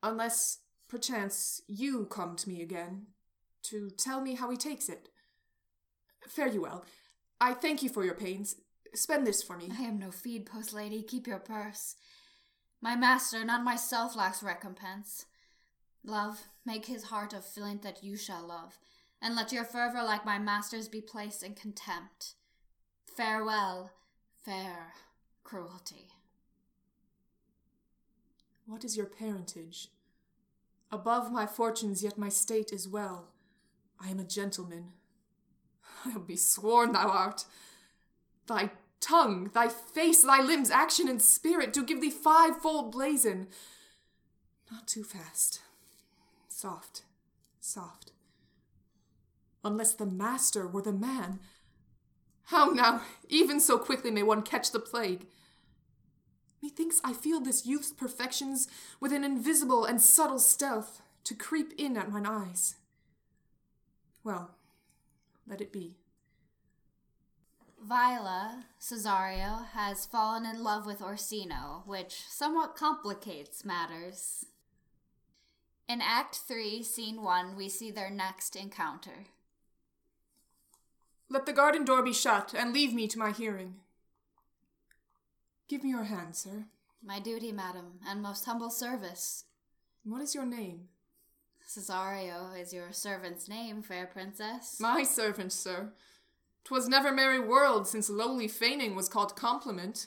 Unless, 0.03 0.59
perchance, 0.89 1.63
you 1.67 2.07
come 2.07 2.37
to 2.37 2.49
me 2.49 2.63
again 2.63 3.07
to 3.65 3.91
tell 3.91 4.21
me 4.21 4.35
how 4.35 4.51
he 4.51 4.57
takes 4.57 4.89
it. 4.89 5.09
Fare 6.27 6.49
you 6.49 6.63
well. 6.63 6.85
I 7.41 7.55
thank 7.55 7.83
you 7.83 7.89
for 7.89 8.05
your 8.05 8.15
pains. 8.15 8.57
Spend 8.95 9.27
this 9.27 9.43
for 9.43 9.57
me. 9.57 9.71
I 9.79 9.83
am 9.83 9.99
no 9.99 10.11
feed 10.11 10.47
post, 10.47 10.73
lady. 10.73 11.03
Keep 11.03 11.27
your 11.27 11.39
purse. 11.39 11.95
My 12.81 12.97
master, 12.97 13.45
not 13.45 13.65
myself, 13.65 14.17
lacks 14.17 14.43
recompense. 14.43 15.27
Love, 16.05 16.47
make 16.65 16.87
his 16.87 17.05
heart 17.05 17.33
of 17.33 17.45
flint 17.45 17.83
that 17.83 18.05
you 18.05 18.17
shall 18.17 18.47
love, 18.47 18.79
and 19.21 19.35
let 19.35 19.53
your 19.53 19.65
fervor 19.65 20.03
like 20.03 20.25
my 20.25 20.39
master's 20.39 20.89
be 20.89 21.01
placed 21.01 21.43
in 21.43 21.55
contempt. 21.55 22.35
Farewell 23.05 23.91
fair 24.45 24.93
cruelty. 25.43 26.09
What 28.69 28.85
is 28.85 28.99
your 28.99 29.07
parentage? 29.07 29.89
Above 30.93 31.33
my 31.33 31.47
fortunes, 31.47 32.05
yet 32.05 32.19
my 32.19 32.29
state 32.29 32.71
is 32.71 32.87
well. 32.87 33.29
I 33.99 34.11
am 34.11 34.21
a 34.21 34.25
gentleman. 34.25 34.93
I'll 36.05 36.21
be 36.21 36.37
sworn 36.37 36.93
thou 36.93 37.09
art. 37.09 37.47
Thy 38.47 38.71
tongue, 39.01 39.51
thy 39.55 39.69
face, 39.69 40.23
thy 40.23 40.43
limbs, 40.43 40.71
action, 40.71 41.09
and 41.09 41.23
spirit 41.23 41.73
do 41.73 41.83
give 41.83 42.03
thee 42.03 42.11
fivefold 42.11 42.93
blazon. 42.93 43.49
Not 44.71 44.87
too 44.87 45.03
fast. 45.03 45.63
Soft, 46.49 47.05
soft. 47.61 48.13
Unless 49.65 49.95
the 49.95 50.07
master 50.07 50.69
were 50.69 50.83
the 50.83 50.93
man, 50.93 51.41
how 52.45 52.67
now, 52.67 53.01
even 53.31 53.61
so 53.61 53.79
quickly 53.79 54.11
may 54.11 54.23
one 54.23 54.43
catch 54.43 54.73
the 54.73 54.79
plague. 54.79 55.27
Methinks 56.63 57.01
I 57.05 57.13
feel 57.13 57.41
this 57.41 57.67
youth's 57.67 57.93
perfections 57.93 58.69
with 59.01 59.13
an 59.13 59.25
invisible 59.25 59.85
and 59.85 60.01
subtle 60.01 60.39
stealth 60.39 61.03
to 61.25 61.35
creep 61.35 61.73
in 61.79 61.97
at 61.97 62.11
mine 62.11 62.27
eyes. 62.27 62.77
Well, 64.25 64.51
let 65.47 65.61
it 65.61 65.73
be. 65.73 65.97
Viola, 67.81 68.65
Cesario, 68.81 69.67
has 69.69 70.05
fallen 70.05 70.45
in 70.45 70.65
love 70.65 70.85
with 70.85 71.01
Orsino, 71.01 71.85
which 71.87 72.25
somewhat 72.29 72.75
complicates 72.75 73.65
matters. 73.65 74.47
In 75.89 76.03
Act 76.03 76.41
3, 76.47 76.83
Scene 76.83 77.23
1, 77.23 77.57
we 77.57 77.69
see 77.69 77.91
their 77.91 78.11
next 78.11 78.57
encounter. 78.57 79.27
Let 81.31 81.47
the 81.47 81.53
garden 81.53 81.85
door 81.85 82.03
be 82.03 82.13
shut, 82.13 82.53
and 82.57 82.73
leave 82.73 82.93
me 82.93 83.07
to 83.09 83.19
my 83.19 83.31
hearing. 83.31 83.77
Give 85.69 85.85
me 85.85 85.91
your 85.91 86.05
hand, 86.05 86.35
sir. 86.35 86.65
My 87.05 87.21
duty, 87.21 87.53
madam, 87.53 88.01
and 88.07 88.23
most 88.23 88.47
humble 88.47 88.71
service. 88.71 89.45
What 90.03 90.23
is 90.23 90.35
your 90.35 90.47
name? 90.47 90.89
Cesario 91.69 92.59
is 92.59 92.73
your 92.73 92.93
servant's 92.93 93.49
name, 93.49 93.83
fair 93.83 94.07
princess. 94.07 94.79
My 94.81 95.03
servant, 95.03 95.53
sir. 95.53 95.93
'Twas 96.65 96.89
never 96.89 97.13
merry 97.13 97.39
world 97.39 97.87
since 97.87 98.09
lowly 98.09 98.49
feigning 98.49 98.95
was 98.95 99.09
called 99.09 99.37
compliment. 99.37 100.07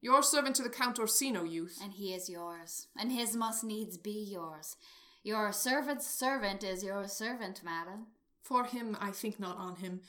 Your 0.00 0.22
servant 0.22 0.56
to 0.56 0.62
the 0.62 0.68
Count 0.68 0.98
Orsino, 0.98 1.42
youth. 1.42 1.78
And 1.82 1.92
he 1.94 2.14
is 2.14 2.28
yours, 2.28 2.86
and 2.96 3.10
his 3.12 3.36
must 3.36 3.64
needs 3.64 3.98
be 3.98 4.10
yours. 4.10 4.76
Your 5.24 5.52
servant's 5.52 6.06
servant 6.06 6.62
is 6.64 6.82
your 6.84 7.06
servant, 7.08 7.62
madam. 7.64 8.06
For 8.42 8.64
him 8.64 8.96
I 9.00 9.10
think 9.10 9.38
not 9.38 9.56
on 9.56 9.76
him, 9.76 10.00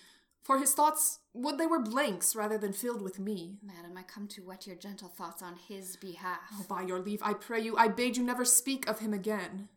For 0.44 0.60
his 0.60 0.74
thoughts 0.74 1.20
would 1.34 1.58
they 1.58 1.66
were 1.66 1.80
blanks 1.80 2.36
rather 2.36 2.58
than 2.58 2.74
filled 2.74 3.02
with 3.02 3.18
me. 3.18 3.60
Madam, 3.64 3.98
I 3.98 4.04
come 4.04 4.28
to 4.28 4.42
whet 4.42 4.68
your 4.68 4.76
gentle 4.76 5.08
thoughts 5.08 5.42
on 5.42 5.56
his 5.56 5.96
behalf. 5.96 6.42
Oh, 6.54 6.66
by 6.68 6.82
your 6.82 7.00
leave, 7.00 7.24
I 7.24 7.34
pray 7.34 7.62
you, 7.62 7.78
I 7.78 7.88
bade 7.88 8.18
you 8.18 8.24
never 8.24 8.44
speak 8.44 8.88
of 8.88 9.00
him 9.00 9.14
again. 9.14 9.70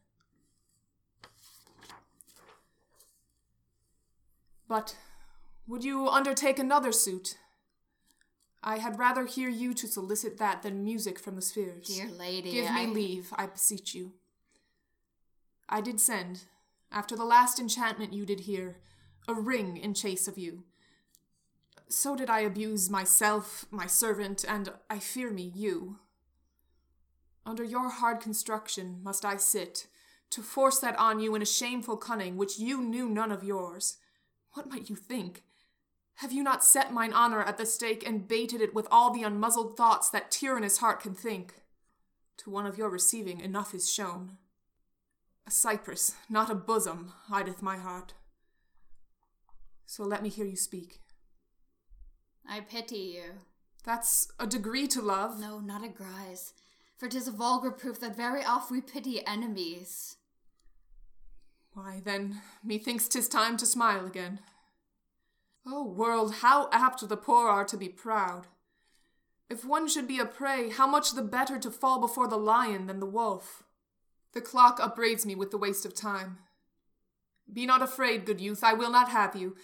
But 4.69 4.97
would 5.69 5.85
you 5.85 6.09
undertake 6.09 6.59
another 6.59 6.91
suit? 6.91 7.39
I 8.61 8.79
had 8.79 8.99
rather 8.99 9.27
hear 9.27 9.49
you 9.49 9.73
to 9.75 9.87
solicit 9.87 10.39
that 10.39 10.63
than 10.63 10.83
music 10.83 11.21
from 11.21 11.37
the 11.37 11.43
spheres. 11.43 11.87
Dear 11.87 12.09
lady, 12.09 12.51
Give 12.51 12.69
I... 12.69 12.87
me 12.87 12.93
leave, 12.93 13.33
I 13.37 13.47
beseech 13.47 13.95
you. 13.95 14.15
I 15.69 15.81
did 15.81 16.01
send, 16.01 16.45
after 16.91 17.15
the 17.15 17.25
last 17.25 17.61
enchantment 17.61 18.13
you 18.13 18.27
did 18.27 18.41
hear, 18.41 18.79
a 19.29 19.35
ring 19.35 19.77
in 19.77 19.95
chase 19.95 20.29
of 20.29 20.39
you. 20.39 20.65
So 21.89 22.17
did 22.17 22.29
I 22.29 22.41
abuse 22.41 22.91
myself, 22.91 23.67
my 23.71 23.87
servant, 23.87 24.45
and, 24.47 24.73
I 24.91 24.99
fear 24.99 25.31
me, 25.31 25.53
you. 25.55 26.01
Under 27.45 27.63
your 27.63 27.91
hard 27.91 28.21
construction 28.21 29.01
must 29.03 29.25
I 29.25 29.37
sit, 29.37 29.87
to 30.31 30.43
force 30.43 30.81
that 30.81 30.99
on 30.99 31.21
you 31.21 31.35
in 31.35 31.43
a 31.43 31.47
shameful 31.47 31.97
cunning 31.97 32.37
which 32.37 32.59
you 32.59 32.83
knew 32.83 33.09
none 33.09 33.31
of 33.31 33.45
yours. 33.45 33.99
What 34.55 34.69
might 34.69 34.91
you 34.91 34.97
think? 34.97 35.45
Have 36.17 36.33
you 36.33 36.43
not 36.43 36.65
set 36.65 36.93
mine 36.93 37.13
honor 37.13 37.43
at 37.43 37.59
the 37.59 37.67
stake 37.67 38.07
and 38.07 38.27
baited 38.27 38.61
it 38.61 38.75
with 38.75 38.89
all 38.91 39.13
the 39.13 39.23
unmuzzled 39.23 39.77
thoughts 39.77 40.11
that 40.11 40.31
tyrannous 40.31 40.79
heart 40.79 41.01
can 41.01 41.15
think? 41.15 41.55
To 42.39 42.51
one 42.51 42.67
of 42.67 42.79
your 42.79 42.89
receiving 42.89 43.41
enough 43.41 43.75
is 43.75 43.93
shown. 43.93 44.39
A 45.47 45.51
cypress, 45.51 46.15
not 46.29 46.51
a 46.51 46.55
bosom, 46.55 47.13
hideth 47.29 47.63
my 47.63 47.77
heart. 47.77 48.15
So 49.87 50.03
let 50.03 50.23
me 50.23 50.29
hear 50.29 50.45
you 50.45 50.57
speak. 50.57 51.01
I 52.47 52.61
pity 52.61 52.97
you. 52.97 53.41
That's 53.85 54.29
a 54.39 54.47
degree 54.47 54.89
to 54.89 55.01
love. 55.01 55.41
No, 55.41 55.61
not 55.61 55.85
a 55.85 55.89
grise, 55.89 56.53
for 56.99 57.09
'tis 57.09 57.29
a 57.29 57.33
vulgar 57.33 57.71
proof 57.71 58.01
that 58.01 58.17
very 58.17 58.45
oft 58.45 58.71
we 58.71 58.81
pity 58.81 59.25
enemies. 59.25 60.17
Why, 61.73 62.01
then, 62.05 62.43
methinks 62.65 63.07
'tis 63.07 63.29
time 63.29 63.57
to 63.59 63.67
smile 63.67 64.07
again. 64.07 64.41
O 65.65 65.85
world, 65.85 66.37
how 66.37 66.69
apt 66.73 67.09
the 67.09 67.17
poor 67.17 67.49
are 67.49 67.65
to 67.65 67.77
be 67.77 67.89
proud! 67.89 68.49
If 69.49 69.65
one 69.65 69.87
should 69.87 70.09
be 70.09 70.19
a 70.19 70.27
prey, 70.27 70.71
how 70.71 70.87
much 70.87 71.13
the 71.13 71.23
better 71.23 71.59
to 71.61 71.71
fall 71.71 72.01
before 72.01 72.27
the 72.29 72.39
lion 72.39 72.87
than 72.87 72.99
the 72.99 73.07
wolf! 73.07 73.63
The 74.33 74.41
clock 74.41 74.81
upbraids 74.81 75.25
me 75.25 75.35
with 75.35 75.51
the 75.53 75.59
waste 75.59 75.87
of 75.87 75.95
time. 75.95 76.39
Be 77.53 77.67
not 77.67 77.83
afraid, 77.83 78.25
good 78.25 78.41
youth, 78.41 78.65
I 78.65 78.75
will 78.75 78.91
not 78.91 79.11
have 79.11 79.37
you. 79.37 79.57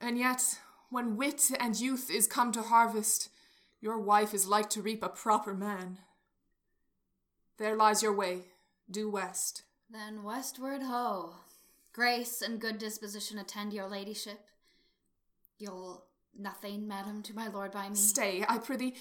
And 0.00 0.18
yet, 0.18 0.58
when 0.90 1.16
wit 1.16 1.42
and 1.58 1.78
youth 1.78 2.10
is 2.10 2.26
come 2.26 2.52
to 2.52 2.62
harvest, 2.62 3.30
your 3.80 3.98
wife 3.98 4.34
is 4.34 4.46
like 4.46 4.70
to 4.70 4.82
reap 4.82 5.02
a 5.02 5.08
proper 5.08 5.54
man. 5.54 5.98
There 7.58 7.76
lies 7.76 8.02
your 8.02 8.12
way, 8.12 8.42
due 8.90 9.10
west. 9.10 9.62
Then 9.90 10.22
westward 10.22 10.82
ho! 10.82 11.34
Grace 11.92 12.42
and 12.42 12.60
good 12.60 12.78
disposition 12.78 13.38
attend 13.38 13.72
your 13.72 13.88
ladyship. 13.88 14.38
You'll 15.58 16.04
nothing, 16.38 16.86
madam, 16.86 17.22
to 17.24 17.34
my 17.34 17.48
lord 17.48 17.72
by 17.72 17.88
me? 17.88 17.96
Stay, 17.96 18.44
I 18.48 18.58
prithee. 18.58 18.94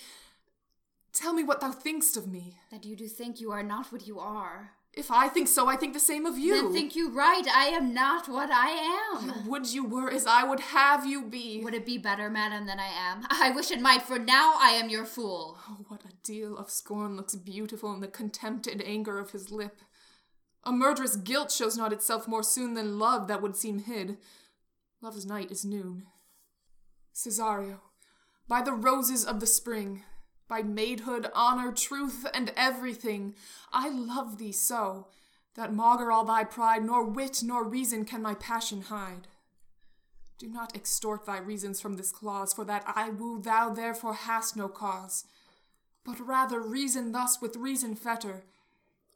Tell 1.14 1.34
me 1.34 1.44
what 1.44 1.62
thou 1.62 1.72
thinkst 1.72 2.18
of 2.18 2.28
me. 2.28 2.58
That 2.72 2.86
you 2.86 2.96
do 2.96 3.08
think 3.08 3.40
you 3.40 3.52
are 3.52 3.64
not 3.64 3.92
what 3.92 4.08
you 4.08 4.20
are. 4.20 4.72
If 4.98 5.12
I 5.12 5.28
think 5.28 5.48
so, 5.48 5.68
I 5.68 5.76
think 5.76 5.94
the 5.94 6.00
same 6.00 6.26
of 6.26 6.40
you. 6.40 6.56
Then 6.56 6.74
think 6.74 6.96
you 6.96 7.12
right, 7.12 7.48
I 7.48 7.66
am 7.66 7.94
not 7.94 8.28
what 8.28 8.50
I 8.52 8.72
am. 9.14 9.48
Would 9.48 9.72
you 9.72 9.86
were 9.86 10.10
as 10.10 10.26
I 10.26 10.44
would 10.44 10.60
have 10.60 11.06
you 11.06 11.24
be. 11.24 11.62
Would 11.64 11.76
it 11.76 11.86
be 11.86 12.00
better, 12.00 12.32
madam, 12.32 12.66
than 12.66 12.80
I 12.80 12.88
am? 12.88 13.22
I 13.30 13.52
wish 13.52 13.70
it 13.70 13.80
might, 13.80 14.02
for 14.02 14.18
now 14.18 14.56
I 14.60 14.72
am 14.72 14.90
your 14.90 15.06
fool. 15.06 15.60
Oh, 15.70 15.86
what 15.88 16.02
a 16.04 16.14
deal 16.24 16.58
of 16.58 16.72
scorn 16.72 17.16
looks 17.16 17.36
beautiful 17.36 17.94
in 17.94 18.00
the 18.00 18.08
contempt 18.08 18.66
and 18.66 18.82
anger 18.82 19.20
of 19.20 19.32
his 19.32 19.52
lip. 19.52 19.82
A 20.64 20.72
murderous 20.72 21.16
guilt 21.16 21.52
shows 21.52 21.78
not 21.78 21.94
itself 21.94 22.28
more 22.28 22.44
soon 22.44 22.74
than 22.74 22.98
love 22.98 23.28
that 23.28 23.42
would 23.42 23.56
seem 23.56 23.80
hid. 23.80 24.18
Love's 25.00 25.28
night 25.28 25.52
is 25.52 25.64
noon. 25.64 26.08
Cesario, 27.14 27.82
by 28.48 28.64
the 28.64 28.74
roses 28.74 29.24
of 29.24 29.40
the 29.40 29.48
spring, 29.48 30.04
by 30.48 30.62
maidhood, 30.62 31.30
honor, 31.34 31.72
truth, 31.72 32.26
and 32.34 32.52
everything, 32.56 33.36
I 33.72 33.90
love 33.90 34.38
thee 34.38 34.52
so, 34.52 35.08
that 35.56 35.74
maugre 35.74 36.12
all 36.12 36.24
thy 36.26 36.44
pride, 36.44 36.84
nor 36.84 37.04
wit 37.04 37.42
nor 37.44 37.64
reason 37.64 38.06
can 38.06 38.22
my 38.22 38.36
passion 38.36 38.84
hide. 38.84 39.28
Do 40.38 40.48
not 40.48 40.76
extort 40.76 41.26
thy 41.26 41.40
reasons 41.40 41.82
from 41.82 41.98
this 41.98 42.12
clause, 42.12 42.54
for 42.54 42.64
that 42.66 42.84
I 42.86 43.10
woo 43.10 43.42
thou 43.42 43.70
therefore 43.70 44.14
hast 44.14 44.56
no 44.56 44.68
cause. 44.68 45.26
But 46.04 46.20
rather 46.20 46.62
reason 46.62 47.12
thus 47.12 47.42
with 47.42 47.56
reason 47.56 47.96
fetter. 47.96 48.44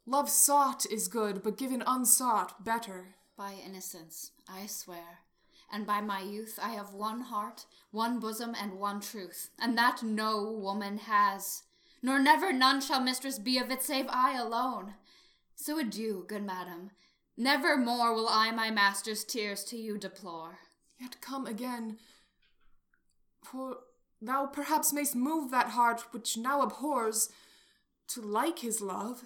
Love 0.08 0.30
sought 0.30 0.86
is 0.88 1.08
good, 1.08 1.44
but 1.44 1.58
given 1.58 1.84
unsought 1.86 2.66
better. 2.66 3.16
By 3.38 3.54
innocence, 3.66 4.32
I 4.50 4.66
swear, 4.66 5.20
and 5.72 5.86
by 5.86 6.02
my 6.02 6.22
youth 6.22 6.60
I 6.62 6.70
have 6.70 6.94
one 6.94 7.22
heart, 7.22 7.66
one 7.92 8.20
bosom, 8.20 8.56
and 8.60 8.74
one 8.74 9.00
truth, 9.00 9.50
and 9.60 9.78
that 9.78 10.04
no 10.04 10.44
woman 10.52 10.98
has. 11.00 11.64
Nor 12.04 12.20
never 12.20 12.52
none 12.52 12.82
shall 12.82 13.02
mistress 13.02 13.40
be 13.40 13.58
of 13.58 13.70
it 13.72 13.84
save 13.84 14.08
I 14.10 14.38
alone. 14.38 14.96
So 15.56 15.78
adieu, 15.80 16.26
good 16.28 16.44
madam. 16.44 16.92
Never 17.38 17.78
more 17.78 18.14
will 18.14 18.28
I 18.30 18.52
my 18.52 18.72
master's 18.72 19.24
tears 19.24 19.64
to 19.66 19.78
you 19.78 19.98
deplore. 19.98 20.60
Yet 21.00 21.22
come 21.22 21.46
again, 21.48 21.98
for 23.44 23.78
thou 24.22 24.46
perhaps 24.46 24.94
mayst 24.94 25.16
move 25.16 25.52
that 25.52 25.70
heart 25.70 26.06
which 26.12 26.38
now 26.38 26.62
abhors 26.62 27.30
to 28.10 28.22
like 28.22 28.60
his 28.60 28.82
love. 28.82 29.24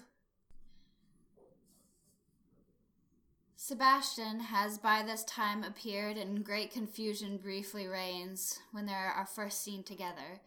Sebastian 3.58 4.42
has 4.42 4.78
by 4.78 5.02
this 5.02 5.24
time 5.24 5.64
appeared, 5.64 6.18
and 6.18 6.44
great 6.44 6.72
confusion 6.72 7.38
briefly 7.38 7.88
reigns 7.88 8.60
when 8.72 8.86
they 8.86 8.94
are 8.94 9.28
first 9.34 9.64
seen 9.64 9.82
together. 9.84 10.42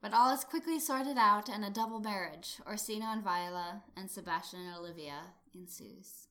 But 0.00 0.12
all 0.12 0.32
is 0.34 0.44
quickly 0.44 0.78
sorted 0.78 1.16
out, 1.16 1.48
and 1.48 1.64
a 1.64 1.70
double 1.70 2.00
marriage, 2.00 2.58
Orsino 2.66 3.06
and 3.06 3.22
Viola, 3.22 3.82
and 3.96 4.10
Sebastian 4.10 4.60
and 4.60 4.76
Olivia, 4.76 5.20
ensues. 5.54 6.26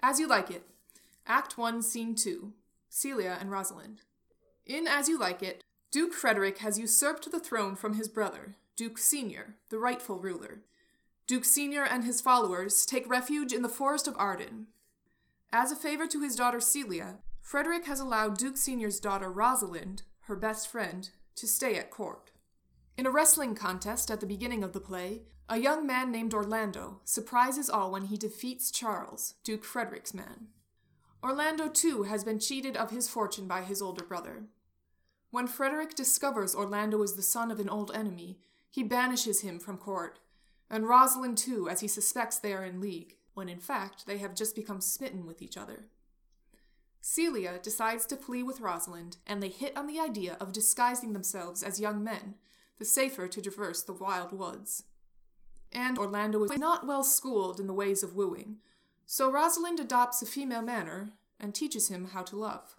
As 0.00 0.18
You 0.18 0.26
Like 0.26 0.50
It, 0.50 0.64
Act 1.26 1.58
1, 1.58 1.82
Scene 1.82 2.14
2 2.14 2.52
Celia 2.88 3.36
and 3.40 3.50
Rosalind. 3.50 4.00
In 4.66 4.86
As 4.86 5.08
You 5.08 5.18
Like 5.18 5.42
It, 5.42 5.62
Duke 5.90 6.14
Frederick 6.14 6.58
has 6.58 6.78
usurped 6.78 7.30
the 7.30 7.40
throne 7.40 7.76
from 7.76 7.94
his 7.94 8.08
brother, 8.08 8.56
Duke 8.76 8.98
Senior, 8.98 9.56
the 9.68 9.78
rightful 9.78 10.18
ruler. 10.18 10.62
Duke 11.32 11.46
Senior 11.46 11.82
and 11.82 12.04
his 12.04 12.20
followers 12.20 12.84
take 12.84 13.08
refuge 13.08 13.54
in 13.54 13.62
the 13.62 13.68
forest 13.70 14.06
of 14.06 14.14
Arden. 14.18 14.66
As 15.50 15.72
a 15.72 15.76
favor 15.76 16.06
to 16.06 16.20
his 16.20 16.36
daughter 16.36 16.60
Celia, 16.60 17.20
Frederick 17.40 17.86
has 17.86 18.00
allowed 18.00 18.36
Duke 18.36 18.58
Senior's 18.58 19.00
daughter 19.00 19.32
Rosalind, 19.32 20.02
her 20.24 20.36
best 20.36 20.68
friend, 20.68 21.08
to 21.36 21.46
stay 21.46 21.76
at 21.76 21.90
court. 21.90 22.32
In 22.98 23.06
a 23.06 23.10
wrestling 23.10 23.54
contest 23.54 24.10
at 24.10 24.20
the 24.20 24.26
beginning 24.26 24.62
of 24.62 24.74
the 24.74 24.78
play, 24.78 25.22
a 25.48 25.56
young 25.56 25.86
man 25.86 26.12
named 26.12 26.34
Orlando 26.34 27.00
surprises 27.06 27.70
all 27.70 27.90
when 27.90 28.08
he 28.08 28.18
defeats 28.18 28.70
Charles, 28.70 29.36
Duke 29.42 29.64
Frederick's 29.64 30.12
man. 30.12 30.48
Orlando, 31.24 31.66
too, 31.66 32.02
has 32.02 32.24
been 32.24 32.40
cheated 32.40 32.76
of 32.76 32.90
his 32.90 33.08
fortune 33.08 33.48
by 33.48 33.62
his 33.62 33.80
older 33.80 34.04
brother. 34.04 34.48
When 35.30 35.46
Frederick 35.46 35.94
discovers 35.94 36.54
Orlando 36.54 37.00
is 37.02 37.14
the 37.14 37.22
son 37.22 37.50
of 37.50 37.58
an 37.58 37.70
old 37.70 37.90
enemy, 37.94 38.40
he 38.68 38.82
banishes 38.82 39.40
him 39.40 39.58
from 39.58 39.78
court 39.78 40.18
and 40.72 40.88
Rosalind 40.88 41.36
too, 41.36 41.68
as 41.68 41.80
he 41.80 41.86
suspects 41.86 42.38
they 42.38 42.54
are 42.54 42.64
in 42.64 42.80
league, 42.80 43.16
when 43.34 43.50
in 43.50 43.60
fact 43.60 44.06
they 44.06 44.18
have 44.18 44.34
just 44.34 44.56
become 44.56 44.80
smitten 44.80 45.26
with 45.26 45.42
each 45.42 45.58
other. 45.58 45.84
Celia 47.02 47.58
decides 47.62 48.06
to 48.06 48.16
flee 48.16 48.42
with 48.42 48.60
Rosalind, 48.60 49.18
and 49.26 49.42
they 49.42 49.50
hit 49.50 49.76
on 49.76 49.86
the 49.86 50.00
idea 50.00 50.36
of 50.40 50.52
disguising 50.52 51.12
themselves 51.12 51.62
as 51.62 51.78
young 51.78 52.02
men, 52.02 52.36
the 52.78 52.84
safer 52.86 53.28
to 53.28 53.42
traverse 53.42 53.82
the 53.82 53.92
wild 53.92 54.32
woods. 54.32 54.84
And 55.72 55.98
Orlando 55.98 56.42
is 56.44 56.56
not 56.56 56.86
well 56.86 57.04
schooled 57.04 57.60
in 57.60 57.66
the 57.66 57.74
ways 57.74 58.02
of 58.02 58.16
wooing, 58.16 58.56
so 59.04 59.30
Rosalind 59.30 59.78
adopts 59.78 60.22
a 60.22 60.26
female 60.26 60.62
manner 60.62 61.10
and 61.38 61.54
teaches 61.54 61.88
him 61.88 62.10
how 62.12 62.22
to 62.22 62.36
love. 62.36 62.76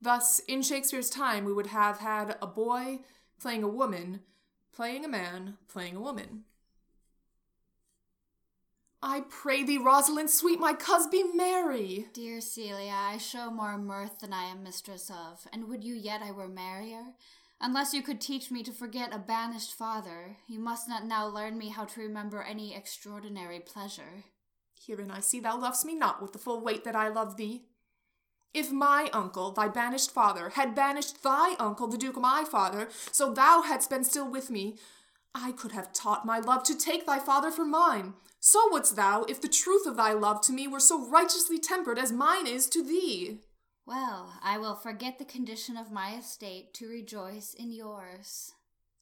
Thus, 0.00 0.40
in 0.48 0.62
Shakespeare's 0.62 1.10
time, 1.10 1.44
we 1.44 1.52
would 1.52 1.66
have 1.66 1.98
had 1.98 2.36
a 2.40 2.46
boy 2.46 3.00
playing 3.38 3.62
a 3.62 3.68
woman, 3.68 4.20
playing 4.72 5.04
a 5.04 5.08
man, 5.08 5.58
playing 5.68 5.96
a 5.96 6.00
woman. 6.00 6.44
I 9.10 9.22
pray 9.28 9.64
thee, 9.64 9.76
Rosalind, 9.76 10.30
sweet 10.30 10.60
my 10.60 10.72
cuz, 10.72 11.08
be 11.08 11.24
merry. 11.24 12.06
Dear 12.12 12.40
Celia, 12.40 12.94
I 12.94 13.18
show 13.18 13.50
more 13.50 13.76
mirth 13.76 14.20
than 14.20 14.32
I 14.32 14.44
am 14.44 14.62
mistress 14.62 15.10
of, 15.10 15.48
and 15.52 15.66
would 15.66 15.82
you 15.82 15.94
yet 15.94 16.22
I 16.22 16.30
were 16.30 16.46
merrier? 16.46 17.02
Unless 17.60 17.92
you 17.92 18.02
could 18.02 18.20
teach 18.20 18.52
me 18.52 18.62
to 18.62 18.70
forget 18.70 19.12
a 19.12 19.18
banished 19.18 19.74
father, 19.74 20.36
you 20.46 20.60
must 20.60 20.88
not 20.88 21.06
now 21.06 21.26
learn 21.26 21.58
me 21.58 21.70
how 21.70 21.86
to 21.86 22.00
remember 22.00 22.40
any 22.44 22.72
extraordinary 22.72 23.58
pleasure. 23.58 24.22
Herein 24.86 25.10
I 25.10 25.18
see 25.18 25.40
thou 25.40 25.58
lovest 25.58 25.84
me 25.84 25.96
not 25.96 26.22
with 26.22 26.32
the 26.32 26.38
full 26.38 26.62
weight 26.62 26.84
that 26.84 26.94
I 26.94 27.08
love 27.08 27.36
thee. 27.36 27.64
If 28.54 28.70
my 28.70 29.10
uncle, 29.12 29.50
thy 29.50 29.66
banished 29.66 30.12
father, 30.12 30.50
had 30.50 30.76
banished 30.76 31.24
thy 31.24 31.56
uncle, 31.58 31.88
the 31.88 31.98
duke 31.98 32.20
my 32.20 32.44
father, 32.44 32.88
so 33.10 33.32
thou 33.32 33.62
hadst 33.62 33.90
been 33.90 34.04
still 34.04 34.30
with 34.30 34.50
me, 34.50 34.76
I 35.34 35.52
could 35.52 35.72
have 35.72 35.92
taught 35.92 36.26
my 36.26 36.38
love 36.38 36.62
to 36.64 36.76
take 36.76 37.06
thy 37.06 37.18
father 37.18 37.50
for 37.50 37.64
mine. 37.64 38.14
So 38.40 38.68
wouldst 38.70 38.96
thou, 38.96 39.24
if 39.24 39.40
the 39.40 39.48
truth 39.48 39.86
of 39.86 39.96
thy 39.96 40.12
love 40.12 40.40
to 40.42 40.52
me 40.52 40.66
were 40.66 40.80
so 40.80 41.06
righteously 41.06 41.58
tempered 41.58 41.98
as 41.98 42.10
mine 42.10 42.46
is 42.46 42.66
to 42.70 42.82
thee. 42.82 43.38
Well, 43.86 44.34
I 44.42 44.58
will 44.58 44.74
forget 44.74 45.18
the 45.18 45.24
condition 45.24 45.76
of 45.76 45.92
my 45.92 46.16
estate 46.16 46.74
to 46.74 46.88
rejoice 46.88 47.54
in 47.54 47.72
yours. 47.72 48.52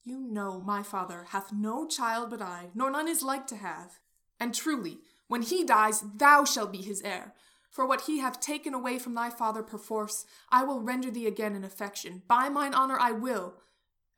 You 0.05 0.19
know 0.19 0.61
my 0.61 0.83
father 0.83 1.27
hath 1.29 1.53
no 1.53 1.87
child 1.87 2.31
but 2.31 2.41
I, 2.41 2.69
nor 2.75 2.91
none 2.91 3.09
is 3.09 3.23
like 3.23 3.47
to 3.49 3.57
have. 3.57 3.99
And 4.41 4.55
truly, 4.55 4.99
when 5.27 5.43
he 5.43 5.65
dies, 5.65 6.03
thou 6.17 6.45
shalt 6.45 6.73
be 6.73 6.83
his 6.83 7.03
heir. 7.03 7.35
For 7.71 7.87
what 7.87 8.03
he 8.03 8.19
hath 8.19 8.41
taken 8.41 8.73
away 8.73 8.99
from 8.99 9.15
thy 9.15 9.31
father 9.31 9.63
perforce, 9.63 10.25
I 10.51 10.65
will 10.65 10.81
render 10.81 11.11
thee 11.11 11.27
again 11.27 11.55
in 11.55 11.65
affection. 11.65 12.23
By 12.27 12.49
mine 12.49 12.75
honour 12.75 12.99
I 12.99 13.13
will. 13.13 13.55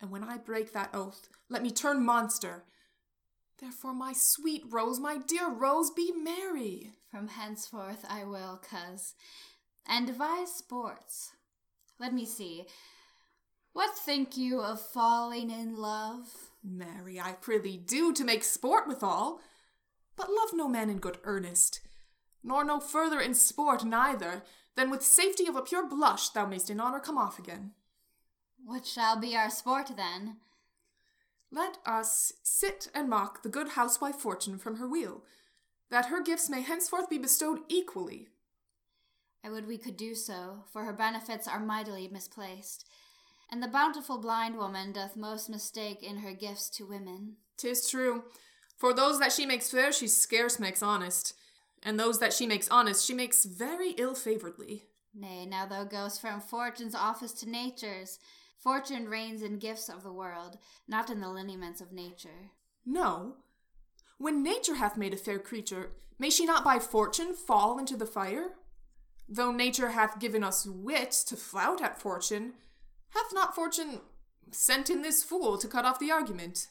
And 0.01 0.11
when 0.11 0.25
I 0.25 0.39
break 0.39 0.73
that 0.73 0.91
oath, 0.95 1.29
let 1.49 1.63
me 1.63 1.71
turn 1.71 2.05
monster. 2.05 2.65
Therefore, 3.61 3.93
my 3.93 4.15
sweet 4.15 4.65
Rose, 4.71 4.99
my 4.99 5.19
dear 5.19 5.51
Rose, 5.51 5.91
be 5.91 6.13
merry. 6.13 6.93
From 7.11 7.29
henceforth 7.29 8.07
I 8.09 8.25
will, 8.25 8.61
coz, 8.63 9.15
and 9.87 10.07
devise 10.07 10.53
sports. 10.55 11.33
Let 11.99 12.15
me 12.15 12.25
see. 12.25 12.67
What 13.73 13.97
think 13.97 14.37
you 14.37 14.61
of 14.61 14.81
falling 14.81 15.51
in 15.51 15.77
love? 15.77 16.29
Marry, 16.65 17.21
I 17.21 17.33
prithee 17.33 17.77
do 17.77 18.13
to 18.15 18.25
make 18.25 18.45
sport 18.45 18.89
withal. 18.89 19.41
But 20.17 20.31
love 20.31 20.51
no 20.55 20.69
man 20.69 20.91
in 20.91 20.99
good 20.99 21.19
earnest, 21.25 21.81
nor 22.43 22.65
no 22.65 22.81
further 22.81 23.21
in 23.21 23.35
sport 23.35 23.85
neither, 23.85 24.43
than 24.77 24.91
with 24.91 25.03
safety 25.03 25.47
of 25.47 25.57
a 25.57 25.63
pure 25.63 25.87
blush 25.87 26.31
thou 26.31 26.47
mayst 26.47 26.71
in 26.71 26.81
honour 26.81 27.01
come 27.01 27.19
off 27.19 27.39
again. 27.39 27.73
What 28.65 28.87
shall 28.87 29.19
be 29.19 29.37
our 29.37 29.51
sport 29.51 29.93
then? 29.97 30.37
Let 31.51 31.79
us 31.85 32.33
sit 32.43 32.89
and 32.95 33.09
mock 33.09 33.43
the 33.43 33.49
good 33.49 33.71
housewife 33.71 34.17
Fortune 34.17 34.59
from 34.59 34.77
her 34.77 34.89
wheel, 34.89 35.23
that 35.91 36.07
her 36.07 36.23
gifts 36.23 36.49
may 36.49 36.63
henceforth 36.63 37.11
be 37.11 37.19
bestowed 37.19 37.61
equally. 37.69 38.29
I 39.45 39.51
would 39.51 39.67
we 39.67 39.79
could 39.79 39.97
do 39.97 40.15
so, 40.15 40.65
for 40.73 40.85
her 40.85 40.93
benefits 40.93 41.49
are 41.49 41.59
mightily 41.59 42.07
misplaced, 42.07 42.87
and 43.51 43.63
the 43.63 43.69
bountiful 43.69 44.19
blind 44.19 44.57
woman 44.57 44.93
doth 44.93 45.17
most 45.17 45.51
mistake 45.51 46.03
in 46.03 46.19
her 46.19 46.33
gifts 46.33 46.69
to 46.71 46.87
women. 46.87 47.37
Tis 47.57 47.91
true. 47.91 48.25
For 48.77 48.95
those 48.95 49.19
that 49.19 49.33
she 49.33 49.45
makes 49.45 49.71
fair, 49.71 49.93
she 49.93 50.07
scarce 50.07 50.61
makes 50.61 50.83
honest, 50.83 51.35
and 51.83 51.99
those 51.99 52.19
that 52.21 52.33
she 52.33 52.47
makes 52.47 52.69
honest, 52.69 53.05
she 53.05 53.15
makes 53.15 53.45
very 53.45 53.91
ill 53.93 54.15
favouredly. 54.15 54.83
Nay, 55.13 55.47
now 55.47 55.67
thou 55.67 55.85
goest 55.85 56.21
from 56.21 56.41
fortune's 56.41 56.95
office 56.95 57.33
to 57.33 57.49
nature's. 57.49 58.21
Fortune 58.61 59.09
reigns 59.09 59.43
in 59.43 59.59
gifts 59.59 59.89
of 59.89 60.03
the 60.03 60.13
world, 60.13 60.59
not 60.87 61.09
in 61.09 61.21
the 61.21 61.31
lineaments 61.31 61.81
of 61.81 61.93
nature. 61.93 62.51
No. 62.85 63.37
When 64.19 64.43
nature 64.43 64.75
hath 64.75 64.99
made 64.99 65.15
a 65.15 65.17
fair 65.17 65.39
creature, 65.39 65.93
may 66.19 66.29
she 66.29 66.45
not 66.45 66.63
by 66.63 66.79
fortune 66.79 67.33
fall 67.33 67.79
into 67.79 67.97
the 67.97 68.05
fire? 68.05 68.51
Though 69.27 69.51
nature 69.51 69.91
hath 69.91 70.19
given 70.19 70.45
us 70.45 70.67
wit 70.67 71.13
to 71.29 71.37
flout 71.37 71.81
at 71.81 71.99
fortune, 71.99 72.53
hath 73.11 73.33
not 73.33 73.55
fortune 73.55 74.01
sent 74.51 74.91
in 74.91 75.01
this 75.01 75.25
fool 75.25 75.57
to 75.57 75.69
cut 75.69 75.87
off 75.87 75.99
the 75.99 76.11
argument? 76.11 76.69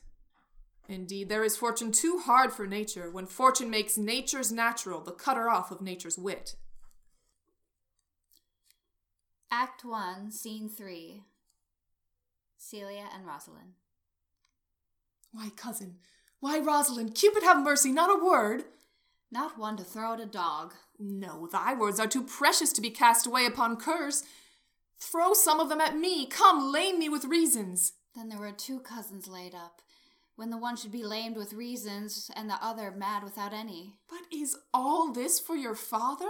Indeed, 0.88 1.27
there 1.27 1.43
is 1.43 1.58
fortune 1.58 1.91
too 1.91 2.19
hard 2.19 2.53
for 2.53 2.67
nature, 2.67 3.10
when 3.10 3.25
fortune 3.25 3.69
makes 3.72 3.98
nature's 3.98 4.51
natural 4.51 5.01
the 5.01 5.12
cutter 5.12 5.50
off 5.50 5.72
of 5.72 5.81
nature's 5.81 6.19
wit. 6.19 6.55
Act 9.51 9.83
1, 9.83 10.31
Scene 10.31 10.70
3 10.70 11.24
Celia 12.59 13.05
and 13.15 13.25
Rosalind. 13.25 13.74
Why, 15.31 15.50
cousin, 15.55 15.95
why, 16.39 16.59
Rosalind, 16.59 17.15
Cupid 17.15 17.43
have 17.43 17.63
mercy, 17.63 17.91
not 17.91 18.09
a 18.09 18.24
word. 18.24 18.65
Not 19.31 19.57
one 19.57 19.77
to 19.77 19.83
throw 19.83 20.13
at 20.13 20.19
a 20.19 20.25
dog. 20.25 20.74
No, 20.98 21.48
thy 21.48 21.74
words 21.74 22.00
are 22.00 22.07
too 22.07 22.24
precious 22.24 22.74
to 22.74 22.81
be 22.81 22.89
cast 22.89 23.25
away 23.25 23.45
upon 23.45 23.77
curs. 23.77 24.24
Throw 25.00 25.33
some 25.33 25.59
of 25.59 25.69
them 25.69 25.79
at 25.79 25.98
me. 25.98 26.27
Come, 26.27 26.72
lame 26.72 27.00
me 27.00 27.09
with 27.09 27.25
reasons. 27.25 27.93
Then 28.15 28.29
there 28.29 28.39
were 28.39 28.51
two 28.51 28.79
cousins 28.79 29.27
laid 29.27 29.55
up, 29.55 29.81
when 30.35 30.50
the 30.50 30.57
one 30.57 30.75
should 30.75 30.91
be 30.91 31.03
lamed 31.03 31.37
with 31.37 31.53
reasons 31.53 32.31
and 32.35 32.50
the 32.50 32.57
other 32.61 32.91
mad 32.91 33.24
without 33.24 33.53
any. 33.53 33.93
But 34.09 34.22
is 34.35 34.57
all 34.74 35.13
this 35.13 35.39
for 35.39 35.55
your 35.55 35.75
father? 35.75 36.25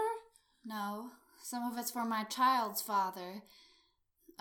No, 0.66 1.12
some 1.42 1.64
of 1.64 1.78
it's 1.78 1.92
for 1.92 2.06
my 2.06 2.24
child's 2.26 2.82
father. 2.82 3.44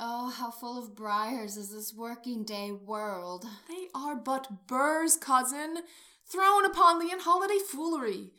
Oh, 0.00 0.30
how 0.30 0.52
full 0.52 0.78
of 0.78 0.94
briars 0.94 1.56
is 1.56 1.72
this 1.72 1.92
working 1.92 2.44
day 2.44 2.70
world. 2.70 3.44
They 3.68 3.88
are 3.96 4.14
but 4.14 4.68
burrs, 4.68 5.16
cousin, 5.16 5.78
thrown 6.24 6.64
upon 6.64 7.00
thee 7.00 7.10
in 7.10 7.18
holiday 7.18 7.58
foolery. 7.58 8.30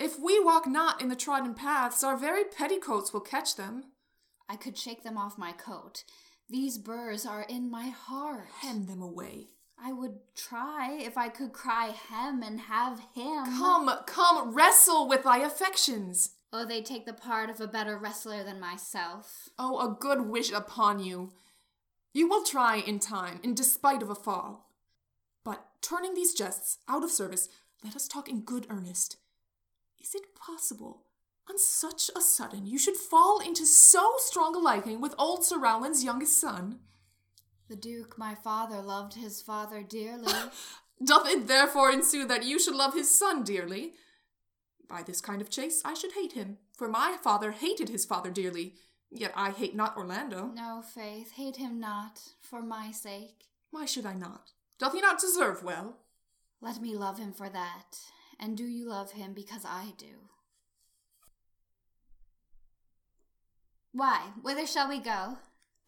If 0.00 0.18
we 0.18 0.42
walk 0.42 0.66
not 0.66 1.00
in 1.00 1.08
the 1.08 1.14
trodden 1.14 1.54
paths, 1.54 2.02
our 2.02 2.16
very 2.16 2.42
petticoats 2.42 3.12
will 3.12 3.20
catch 3.20 3.54
them. 3.54 3.84
I 4.48 4.56
could 4.56 4.76
shake 4.76 5.04
them 5.04 5.16
off 5.16 5.38
my 5.38 5.52
coat. 5.52 6.02
These 6.50 6.78
burrs 6.78 7.24
are 7.24 7.46
in 7.48 7.70
my 7.70 7.88
heart. 7.88 8.48
Hem 8.60 8.86
them 8.86 9.00
away. 9.00 9.50
I 9.78 9.92
would 9.92 10.18
try 10.34 10.98
if 11.00 11.16
I 11.16 11.28
could 11.28 11.52
cry 11.52 11.94
hem 12.08 12.42
and 12.42 12.60
have 12.62 13.00
him. 13.14 13.44
Come, 13.44 13.90
come, 14.06 14.54
wrestle 14.54 15.08
with 15.08 15.22
thy 15.22 15.38
affections. 15.38 16.30
Oh, 16.52 16.64
they 16.64 16.80
take 16.80 17.06
the 17.06 17.12
part 17.12 17.50
of 17.50 17.60
a 17.60 17.66
better 17.66 17.98
wrestler 17.98 18.44
than 18.44 18.60
myself. 18.60 19.48
Oh, 19.58 19.78
a 19.78 19.96
good 19.98 20.22
wish 20.22 20.52
upon 20.52 21.00
you. 21.00 21.32
You 22.12 22.28
will 22.28 22.44
try 22.44 22.76
in 22.76 22.98
time, 22.98 23.40
in 23.42 23.54
despite 23.54 24.02
of 24.02 24.10
a 24.10 24.14
fall. 24.14 24.70
But 25.44 25.66
turning 25.82 26.14
these 26.14 26.34
jests 26.34 26.78
out 26.88 27.04
of 27.04 27.10
service, 27.10 27.48
let 27.84 27.94
us 27.94 28.08
talk 28.08 28.28
in 28.28 28.40
good 28.40 28.66
earnest. 28.70 29.16
Is 30.00 30.14
it 30.14 30.34
possible, 30.34 31.02
on 31.48 31.58
such 31.58 32.10
a 32.16 32.20
sudden, 32.20 32.66
you 32.66 32.78
should 32.78 32.96
fall 32.96 33.40
into 33.40 33.66
so 33.66 34.14
strong 34.18 34.54
a 34.54 34.58
liking 34.58 35.00
with 35.00 35.14
old 35.18 35.44
Sir 35.44 35.58
Rowland's 35.58 36.04
youngest 36.04 36.40
son? 36.40 36.80
The 37.68 37.76
Duke, 37.76 38.16
my 38.16 38.34
father, 38.34 38.80
loved 38.80 39.14
his 39.14 39.42
father 39.42 39.82
dearly. 39.82 40.32
Doth 41.04 41.28
it 41.28 41.46
therefore 41.46 41.90
ensue 41.90 42.26
that 42.26 42.44
you 42.44 42.58
should 42.58 42.74
love 42.74 42.94
his 42.94 43.16
son 43.16 43.42
dearly? 43.42 43.92
By 44.88 45.02
this 45.02 45.20
kind 45.20 45.40
of 45.40 45.50
chase 45.50 45.82
I 45.84 45.94
should 45.94 46.12
hate 46.12 46.32
him, 46.32 46.58
for 46.72 46.88
my 46.88 47.16
father 47.22 47.52
hated 47.52 47.88
his 47.88 48.04
father 48.04 48.30
dearly, 48.30 48.74
yet 49.10 49.32
I 49.34 49.50
hate 49.50 49.74
not 49.74 49.96
Orlando. 49.96 50.46
no, 50.54 50.82
Faith, 50.82 51.32
hate 51.32 51.56
him 51.56 51.80
not, 51.80 52.20
for 52.40 52.62
my 52.62 52.90
sake. 52.90 53.44
Why 53.70 53.84
should 53.84 54.06
I 54.06 54.14
not? 54.14 54.52
Doth 54.78 54.92
he 54.92 55.00
not 55.00 55.20
deserve 55.20 55.62
well? 55.62 55.98
Let 56.60 56.80
me 56.80 56.94
love 56.94 57.18
him 57.18 57.32
for 57.32 57.48
that, 57.48 57.98
and 58.38 58.56
do 58.56 58.64
you 58.64 58.88
love 58.88 59.12
him 59.12 59.32
because 59.34 59.64
I 59.64 59.92
do. 59.98 60.30
Why, 63.92 64.32
whither 64.42 64.66
shall 64.66 64.88
we 64.88 64.98
go? 65.00 65.38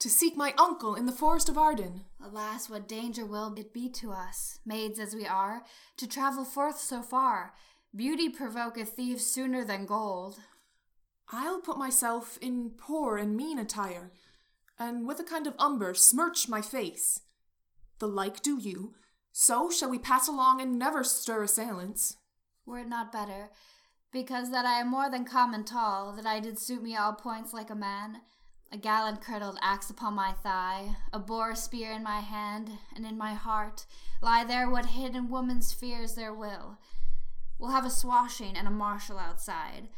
To 0.00 0.08
seek 0.08 0.36
my 0.36 0.54
uncle 0.58 0.94
in 0.94 1.06
the 1.06 1.12
forest 1.12 1.48
of 1.48 1.58
Arden. 1.58 2.04
Alas, 2.24 2.70
what 2.70 2.88
danger 2.88 3.26
will 3.26 3.52
it 3.56 3.72
be 3.72 3.90
to 3.90 4.12
us, 4.12 4.60
maids 4.64 4.98
as 4.98 5.14
we 5.14 5.26
are, 5.26 5.62
to 5.96 6.06
travel 6.06 6.44
forth 6.44 6.78
so 6.78 7.02
far? 7.02 7.54
Beauty 7.96 8.28
provoketh 8.28 8.90
thieves 8.90 9.26
sooner 9.26 9.64
than 9.64 9.86
gold. 9.86 10.38
I'll 11.30 11.60
put 11.60 11.78
myself 11.78 12.38
in 12.40 12.70
poor 12.76 13.16
and 13.16 13.36
mean 13.36 13.58
attire, 13.58 14.12
and 14.78 15.06
with 15.06 15.18
a 15.20 15.24
kind 15.24 15.46
of 15.46 15.54
umber 15.58 15.94
smirch 15.94 16.48
my 16.48 16.60
face. 16.60 17.20
The 17.98 18.06
like 18.06 18.42
do 18.42 18.58
you. 18.58 18.94
So 19.32 19.70
shall 19.70 19.90
we 19.90 19.98
pass 19.98 20.28
along 20.28 20.60
and 20.60 20.78
never 20.78 21.02
stir 21.02 21.42
assailants. 21.44 22.16
Were 22.66 22.80
it 22.80 22.88
not 22.88 23.10
better, 23.10 23.50
because 24.12 24.50
that 24.50 24.66
I 24.66 24.80
am 24.80 24.90
more 24.90 25.10
than 25.10 25.24
common 25.24 25.64
tall, 25.64 26.12
that 26.12 26.26
I 26.26 26.40
did 26.40 26.58
suit 26.58 26.82
me 26.82 26.94
all 26.96 27.14
points 27.14 27.52
like 27.52 27.70
a 27.70 27.74
man, 27.74 28.20
a 28.70 28.76
gallant 28.76 29.22
curdled 29.22 29.58
axe 29.62 29.88
upon 29.90 30.14
my 30.14 30.32
thigh, 30.32 30.96
a 31.12 31.18
boar 31.18 31.54
spear 31.54 31.92
in 31.92 32.02
my 32.02 32.20
hand, 32.20 32.70
and 32.94 33.06
in 33.06 33.16
my 33.16 33.32
heart 33.32 33.86
lie 34.20 34.44
there 34.44 34.68
what 34.68 34.86
hidden 34.86 35.30
woman's 35.30 35.72
fears 35.72 36.14
there 36.14 36.34
will. 36.34 36.78
We'll 37.58 37.70
have 37.70 37.86
a 37.86 37.90
swashing 37.90 38.56
and 38.56 38.68
a 38.68 38.70
marshal 38.70 39.18
outside, 39.18 39.88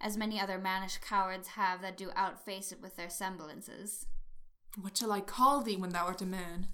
as 0.00 0.16
many 0.16 0.40
other 0.40 0.58
mannish 0.58 0.98
cowards 0.98 1.48
have 1.48 1.82
that 1.82 1.96
do 1.96 2.10
outface 2.16 2.72
it 2.72 2.80
with 2.80 2.96
their 2.96 3.10
semblances. 3.10 4.06
What 4.80 4.96
shall 4.96 5.12
I 5.12 5.20
call 5.20 5.62
thee 5.62 5.76
when 5.76 5.90
thou 5.90 6.06
art 6.06 6.22
a 6.22 6.26
man? 6.26 6.68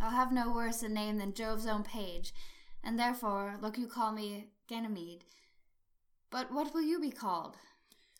I'll 0.00 0.10
have 0.10 0.32
no 0.32 0.52
worse 0.52 0.82
a 0.82 0.88
name 0.88 1.18
than 1.18 1.32
Jove's 1.32 1.66
own 1.66 1.84
page, 1.84 2.34
and 2.82 2.98
therefore 2.98 3.56
look 3.62 3.78
you 3.78 3.86
call 3.86 4.12
me 4.12 4.48
Ganymede. 4.68 5.24
But 6.30 6.52
what 6.52 6.74
will 6.74 6.82
you 6.82 7.00
be 7.00 7.10
called? 7.10 7.56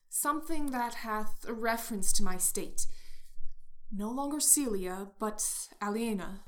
Something 0.08 0.70
that 0.70 0.94
hath 0.94 1.44
a 1.46 1.52
reference 1.52 2.12
to 2.12 2.22
my 2.22 2.36
state. 2.36 2.86
No 3.90 4.10
longer 4.10 4.40
Celia, 4.40 5.08
but 5.18 5.42
Aliena. 5.80 6.40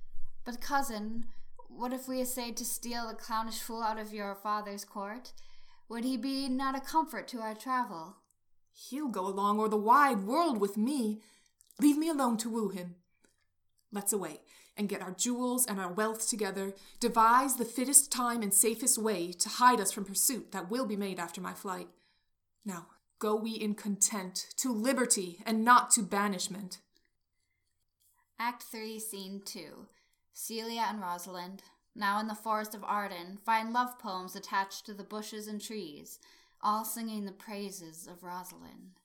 But 0.44 0.60
cousin, 0.60 1.24
what 1.76 1.92
if 1.92 2.08
we 2.08 2.20
essayed 2.20 2.56
to 2.58 2.64
steal 2.64 3.08
the 3.08 3.14
clownish 3.14 3.58
fool 3.58 3.82
out 3.82 3.98
of 3.98 4.12
your 4.12 4.34
father's 4.34 4.84
court? 4.84 5.32
Would 5.88 6.04
he 6.04 6.16
be 6.16 6.48
not 6.48 6.76
a 6.76 6.80
comfort 6.80 7.28
to 7.28 7.40
our 7.40 7.54
travel? 7.54 8.16
He'll 8.72 9.08
go 9.08 9.26
along 9.26 9.60
o'er 9.60 9.68
the 9.68 9.76
wide 9.76 10.24
world 10.24 10.60
with 10.60 10.76
me. 10.76 11.20
Leave 11.80 11.98
me 11.98 12.08
alone 12.08 12.36
to 12.38 12.48
woo 12.48 12.68
him. 12.68 12.96
Let's 13.92 14.12
away 14.12 14.40
and 14.76 14.88
get 14.88 15.02
our 15.02 15.12
jewels 15.12 15.66
and 15.66 15.78
our 15.78 15.92
wealth 15.92 16.28
together, 16.28 16.74
devise 16.98 17.56
the 17.56 17.64
fittest 17.64 18.10
time 18.10 18.42
and 18.42 18.52
safest 18.52 18.98
way 18.98 19.32
to 19.32 19.48
hide 19.48 19.80
us 19.80 19.92
from 19.92 20.04
pursuit 20.04 20.50
that 20.50 20.70
will 20.70 20.86
be 20.86 20.96
made 20.96 21.20
after 21.20 21.40
my 21.40 21.52
flight. 21.52 21.86
Now, 22.64 22.86
go 23.20 23.36
we 23.36 23.52
in 23.52 23.74
content 23.74 24.48
to 24.56 24.72
liberty 24.72 25.38
and 25.46 25.64
not 25.64 25.90
to 25.92 26.02
banishment. 26.02 26.78
Act 28.38 28.64
3, 28.64 28.98
Scene 28.98 29.42
2 29.44 29.86
Celia 30.36 30.86
and 30.88 31.00
Rosalind, 31.00 31.62
now 31.94 32.18
in 32.18 32.26
the 32.26 32.34
forest 32.34 32.74
of 32.74 32.82
Arden, 32.82 33.38
find 33.46 33.72
love 33.72 34.00
poems 34.00 34.34
attached 34.34 34.84
to 34.86 34.92
the 34.92 35.04
bushes 35.04 35.46
and 35.46 35.62
trees, 35.62 36.18
all 36.60 36.84
singing 36.84 37.24
the 37.24 37.32
praises 37.32 38.08
of 38.08 38.24
Rosalind. 38.24 38.98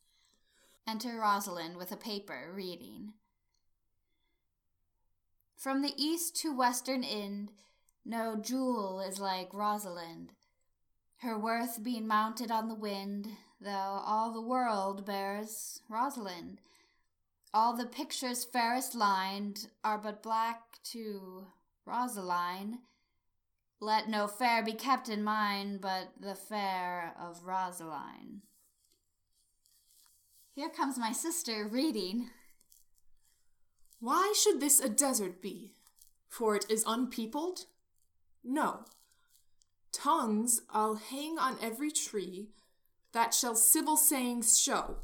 Enter 0.87 1.19
Rosalind 1.19 1.77
with 1.77 1.91
a 1.91 1.97
paper, 1.97 2.51
reading. 2.51 3.13
From 5.55 5.83
the 5.83 5.93
east 5.97 6.35
to 6.37 6.55
western 6.55 7.03
end, 7.03 7.51
no 8.03 8.35
jewel 8.35 8.99
is 8.99 9.19
like 9.19 9.53
Rosalind, 9.53 10.31
her 11.17 11.37
worth 11.37 11.83
being 11.83 12.07
mounted 12.07 12.49
on 12.49 12.69
the 12.69 12.75
wind, 12.75 13.27
though 13.61 13.69
all 14.03 14.31
the 14.31 14.41
world 14.41 15.05
bears 15.05 15.81
Rosalind. 15.87 16.59
All 17.53 17.75
the 17.75 17.85
pictures 17.85 18.45
fairest 18.45 18.93
lined 18.93 19.69
are 19.83 19.97
but 19.97 20.21
black 20.21 20.81
to 20.91 21.47
Rosaline. 21.85 22.79
Let 23.79 24.07
no 24.07 24.27
fair 24.27 24.63
be 24.63 24.73
kept 24.73 25.09
in 25.09 25.23
mind 25.23 25.81
but 25.81 26.09
the 26.19 26.35
fair 26.35 27.15
of 27.19 27.45
Rosaline. 27.45 28.41
Here 30.53 30.69
comes 30.69 30.97
my 30.97 31.11
sister 31.11 31.67
reading. 31.67 32.29
Why 33.99 34.33
should 34.35 34.59
this 34.59 34.79
a 34.79 34.89
desert 34.89 35.41
be? 35.41 35.73
For 36.27 36.55
it 36.55 36.65
is 36.69 36.83
unpeopled? 36.85 37.65
No. 38.43 38.85
Tongues 39.91 40.61
I'll 40.69 40.95
hang 40.95 41.39
on 41.39 41.57
every 41.61 41.89
tree 41.89 42.49
that 43.11 43.33
shall 43.33 43.55
civil 43.55 43.97
sayings 43.97 44.59
show. 44.59 44.97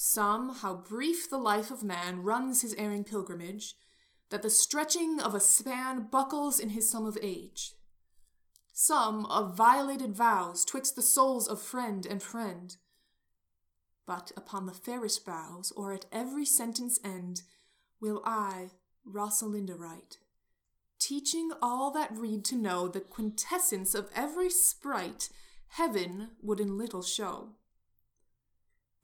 Some, 0.00 0.54
how 0.54 0.76
brief 0.76 1.28
the 1.28 1.38
life 1.38 1.72
of 1.72 1.82
man 1.82 2.22
runs 2.22 2.62
his 2.62 2.72
erring 2.74 3.02
pilgrimage, 3.02 3.74
that 4.30 4.42
the 4.42 4.48
stretching 4.48 5.18
of 5.18 5.34
a 5.34 5.40
span 5.40 6.06
buckles 6.08 6.60
in 6.60 6.68
his 6.68 6.88
sum 6.88 7.04
of 7.04 7.18
age. 7.20 7.72
Some, 8.72 9.26
of 9.26 9.56
violated 9.56 10.14
vows 10.14 10.64
twixt 10.64 10.94
the 10.94 11.02
souls 11.02 11.48
of 11.48 11.60
friend 11.60 12.06
and 12.06 12.22
friend. 12.22 12.76
But 14.06 14.30
upon 14.36 14.66
the 14.66 14.72
fairest 14.72 15.26
vows, 15.26 15.72
or 15.74 15.92
at 15.92 16.06
every 16.12 16.44
sentence 16.44 17.00
end, 17.02 17.42
will 18.00 18.22
I, 18.24 18.70
Rosalinda, 19.04 19.76
write, 19.76 20.18
teaching 21.00 21.50
all 21.60 21.90
that 21.90 22.16
read 22.16 22.44
to 22.44 22.56
know 22.56 22.86
the 22.86 23.00
quintessence 23.00 23.96
of 23.96 24.10
every 24.14 24.48
sprite 24.48 25.28
heaven 25.70 26.36
would 26.40 26.60
in 26.60 26.78
little 26.78 27.02
show. 27.02 27.57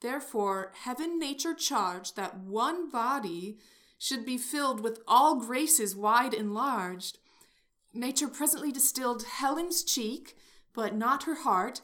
Therefore, 0.05 0.71
heaven 0.83 1.17
nature 1.17 1.55
charged 1.55 2.15
that 2.15 2.37
one 2.37 2.91
body 2.91 3.57
should 3.97 4.23
be 4.23 4.37
filled 4.37 4.81
with 4.81 4.99
all 5.07 5.37
graces 5.37 5.95
wide 5.95 6.31
enlarged. 6.31 7.17
Nature 7.91 8.27
presently 8.27 8.71
distilled 8.71 9.23
Helen's 9.23 9.83
cheek, 9.83 10.37
but 10.73 10.95
not 10.95 11.23
her 11.23 11.33
heart, 11.33 11.81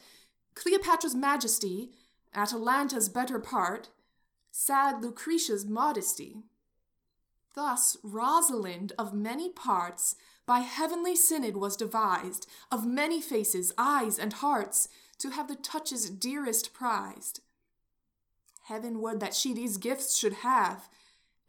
Cleopatra's 0.54 1.16
majesty, 1.16 1.90
Atalanta's 2.32 3.08
better 3.08 3.40
part, 3.40 3.88
sad 4.52 5.02
Lucretia's 5.02 5.66
modesty. 5.66 6.44
Thus 7.56 7.96
Rosalind 8.04 8.92
of 8.96 9.12
many 9.12 9.50
parts 9.50 10.14
by 10.46 10.60
heavenly 10.60 11.16
synod 11.16 11.56
was 11.56 11.76
devised, 11.76 12.46
of 12.70 12.86
many 12.86 13.20
faces, 13.20 13.72
eyes, 13.76 14.16
and 14.16 14.34
hearts, 14.34 14.88
to 15.18 15.30
have 15.30 15.48
the 15.48 15.56
touches 15.56 16.08
dearest 16.08 16.72
prized. 16.72 17.40
Heaven 18.72 19.02
would 19.02 19.20
that 19.20 19.34
she 19.34 19.52
these 19.52 19.76
gifts 19.76 20.16
should 20.16 20.32
have, 20.32 20.88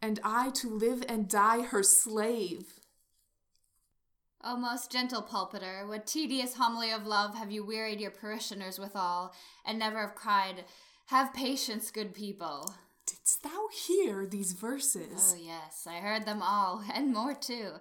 and 0.02 0.20
I 0.22 0.50
to 0.56 0.68
live 0.68 1.02
and 1.08 1.26
die 1.26 1.62
her 1.62 1.82
slave. 1.82 2.80
O 4.42 4.58
most 4.58 4.92
gentle 4.92 5.22
pulpiter, 5.22 5.86
what 5.88 6.06
tedious 6.06 6.56
homily 6.56 6.90
of 6.90 7.06
love 7.06 7.34
have 7.34 7.50
you 7.50 7.64
wearied 7.64 7.98
your 7.98 8.10
parishioners 8.10 8.78
withal, 8.78 9.32
and 9.64 9.78
never 9.78 10.00
have 10.00 10.14
cried, 10.14 10.66
Have 11.06 11.32
patience, 11.32 11.90
good 11.90 12.12
people. 12.12 12.74
Didst 13.06 13.42
thou 13.42 13.68
hear 13.72 14.26
these 14.26 14.52
verses? 14.52 15.34
Oh, 15.34 15.40
yes, 15.42 15.86
I 15.88 16.00
heard 16.00 16.26
them 16.26 16.42
all, 16.42 16.84
and 16.94 17.10
more 17.14 17.34
too. 17.34 17.76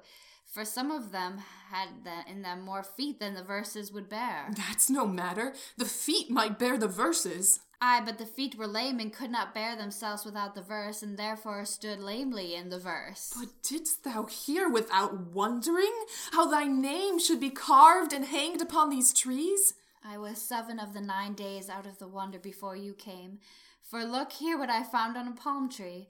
For 0.45 0.63
some 0.63 0.89
of 0.89 1.11
them 1.11 1.41
had 1.69 1.89
the, 2.05 2.31
in 2.31 2.43
them 2.43 2.61
more 2.61 2.83
feet 2.83 3.19
than 3.19 3.33
the 3.33 3.43
verses 3.43 3.91
would 3.91 4.07
bear. 4.07 4.51
That's 4.55 4.89
no 4.89 5.05
matter. 5.05 5.53
The 5.77 5.83
feet 5.83 6.29
might 6.29 6.57
bear 6.57 6.77
the 6.77 6.87
verses. 6.87 7.59
Ay, 7.85 8.01
but 8.05 8.17
the 8.17 8.25
feet 8.25 8.55
were 8.55 8.65
lame 8.65 9.01
and 9.01 9.11
could 9.11 9.29
not 9.29 9.53
bear 9.53 9.75
themselves 9.75 10.23
without 10.23 10.55
the 10.55 10.61
verse, 10.61 11.03
and 11.03 11.17
therefore 11.17 11.65
stood 11.65 11.99
lamely 11.99 12.55
in 12.55 12.69
the 12.69 12.79
verse. 12.79 13.33
But 13.37 13.49
didst 13.61 14.05
thou 14.05 14.23
hear 14.23 14.69
without 14.69 15.33
wondering 15.33 15.93
how 16.31 16.49
thy 16.49 16.63
name 16.63 17.19
should 17.19 17.41
be 17.41 17.49
carved 17.49 18.13
and 18.13 18.23
hanged 18.23 18.61
upon 18.61 18.89
these 18.89 19.11
trees? 19.11 19.73
I 20.01 20.17
was 20.17 20.41
seven 20.41 20.79
of 20.79 20.93
the 20.93 21.01
nine 21.01 21.33
days 21.33 21.67
out 21.67 21.85
of 21.85 21.99
the 21.99 22.07
wonder 22.07 22.39
before 22.39 22.77
you 22.77 22.93
came. 22.93 23.39
For 23.81 24.05
look 24.05 24.31
here 24.31 24.57
what 24.57 24.69
I 24.69 24.83
found 24.83 25.17
on 25.17 25.27
a 25.27 25.33
palm 25.33 25.69
tree. 25.69 26.07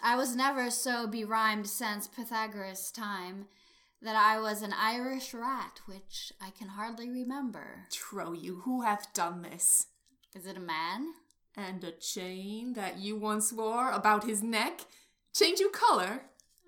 I 0.00 0.14
was 0.14 0.36
never 0.36 0.70
so 0.70 1.08
berhymed 1.08 1.66
since 1.66 2.06
Pythagoras' 2.06 2.92
time 2.92 3.46
that 4.00 4.14
I 4.14 4.38
was 4.38 4.62
an 4.62 4.72
Irish 4.72 5.34
rat, 5.34 5.80
which 5.86 6.32
I 6.40 6.50
can 6.50 6.68
hardly 6.68 7.10
remember. 7.10 7.86
Trow 7.90 8.32
you, 8.32 8.60
who 8.64 8.82
hath 8.82 9.12
done 9.12 9.42
this? 9.42 9.88
Is 10.36 10.44
it 10.44 10.58
a 10.58 10.60
man? 10.60 11.14
And 11.56 11.82
a 11.82 11.92
chain 11.92 12.74
that 12.74 12.98
you 12.98 13.16
once 13.16 13.54
wore 13.54 13.90
about 13.90 14.24
his 14.24 14.42
neck? 14.42 14.82
Change 15.34 15.60
you 15.60 15.70
colour? 15.70 16.24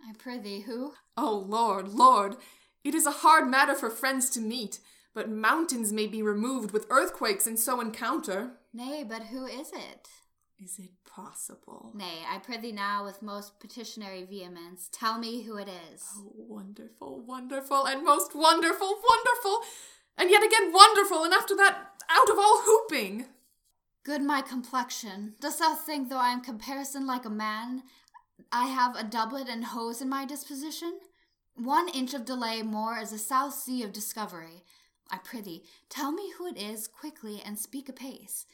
I 0.09 0.15
prithee, 0.17 0.61
who? 0.61 0.95
Oh, 1.19 1.45
Lord, 1.47 1.89
Lord, 1.89 2.37
it 2.83 2.95
is 2.95 3.05
a 3.05 3.11
hard 3.11 3.47
matter 3.47 3.75
for 3.75 3.91
friends 3.91 4.31
to 4.31 4.41
meet, 4.41 4.79
but 5.13 5.29
mountains 5.29 5.93
may 5.93 6.07
be 6.07 6.23
removed 6.23 6.71
with 6.71 6.87
earthquakes 6.89 7.47
and 7.47 7.59
so 7.59 7.79
encounter. 7.79 8.53
Nay, 8.73 9.05
but 9.07 9.25
who 9.25 9.45
is 9.45 9.71
it? 9.75 10.09
Is 10.59 10.79
it 10.79 10.93
possible? 11.07 11.93
Nay, 11.95 12.25
I 12.27 12.39
prithee 12.39 12.73
now 12.73 13.05
with 13.05 13.21
most 13.21 13.61
petitionary 13.61 14.25
vehemence, 14.25 14.89
tell 14.91 15.19
me 15.19 15.43
who 15.43 15.59
it 15.59 15.69
is. 15.93 16.03
Oh, 16.17 16.33
wonderful, 16.35 17.21
wonderful, 17.21 17.85
and 17.87 18.03
most 18.03 18.35
wonderful, 18.35 18.95
wonderful, 19.07 19.61
and 20.17 20.31
yet 20.31 20.43
again 20.43 20.73
wonderful, 20.73 21.23
and 21.25 21.35
after 21.35 21.55
that, 21.57 21.91
out 22.09 22.31
of 22.31 22.39
all 22.39 22.63
hooping. 22.65 23.27
Good 24.09 24.23
my 24.23 24.41
complexion, 24.41 25.35
dost 25.39 25.59
thou 25.59 25.75
think, 25.75 26.09
though 26.09 26.17
I 26.17 26.31
am 26.31 26.41
comparison 26.41 27.07
like 27.07 27.27
a 27.27 27.29
man, 27.29 27.83
I 28.51 28.65
have 28.69 28.97
a 28.97 29.05
doublet 29.05 29.51
and 29.51 29.63
hose 29.63 30.01
in 30.01 30.09
my 30.09 30.25
disposition? 30.25 30.99
One 31.57 31.91
inch 31.91 32.15
of 32.15 32.25
delay 32.25 32.63
more 32.63 32.97
is 32.97 33.13
a 33.13 33.19
south 33.19 33.53
sea 33.53 33.83
of 33.83 33.93
discovery. 33.93 34.65
I 35.11 35.19
prithee, 35.19 35.65
tell 35.91 36.11
me 36.11 36.33
who 36.39 36.47
it 36.47 36.57
is 36.57 36.89
quickly 36.89 37.43
and 37.45 37.59
speak 37.59 37.91
apace. 37.91 38.47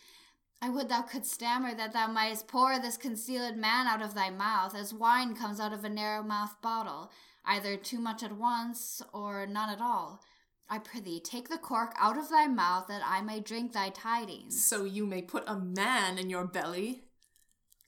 I 0.60 0.70
would 0.70 0.88
thou 0.88 1.02
couldst 1.02 1.34
stammer 1.34 1.72
that 1.72 1.92
thou 1.92 2.08
mightest 2.08 2.48
pour 2.48 2.80
this 2.80 2.96
concealed 2.96 3.56
man 3.56 3.86
out 3.86 4.02
of 4.02 4.16
thy 4.16 4.30
mouth, 4.30 4.74
as 4.74 4.92
wine 4.92 5.36
comes 5.36 5.60
out 5.60 5.72
of 5.72 5.84
a 5.84 5.88
narrow 5.88 6.24
mouthed 6.24 6.60
bottle, 6.62 7.12
either 7.44 7.76
too 7.76 8.00
much 8.00 8.24
at 8.24 8.36
once, 8.36 9.02
or 9.12 9.46
none 9.46 9.70
at 9.70 9.80
all. 9.80 10.20
I 10.68 10.78
prithee, 10.78 11.20
take 11.20 11.48
the 11.48 11.58
cork 11.58 11.94
out 11.98 12.16
of 12.18 12.30
thy 12.30 12.46
mouth, 12.46 12.86
that 12.88 13.02
I 13.04 13.20
may 13.20 13.40
drink 13.40 13.72
thy 13.72 13.90
tidings. 13.90 14.64
So 14.64 14.84
you 14.84 15.06
may 15.06 15.22
put 15.22 15.44
a 15.46 15.56
man 15.56 16.18
in 16.18 16.30
your 16.30 16.44
belly. 16.44 17.02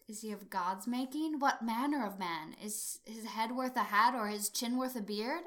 Is 0.08 0.20
he 0.20 0.30
of 0.30 0.50
God's 0.50 0.86
making? 0.86 1.38
What 1.38 1.62
manner 1.62 2.06
of 2.06 2.18
man? 2.18 2.54
Is 2.62 3.00
his 3.04 3.24
head 3.24 3.52
worth 3.52 3.76
a 3.76 3.84
hat, 3.84 4.14
or 4.14 4.28
his 4.28 4.48
chin 4.48 4.76
worth 4.76 4.94
a 4.94 5.00
beard? 5.00 5.42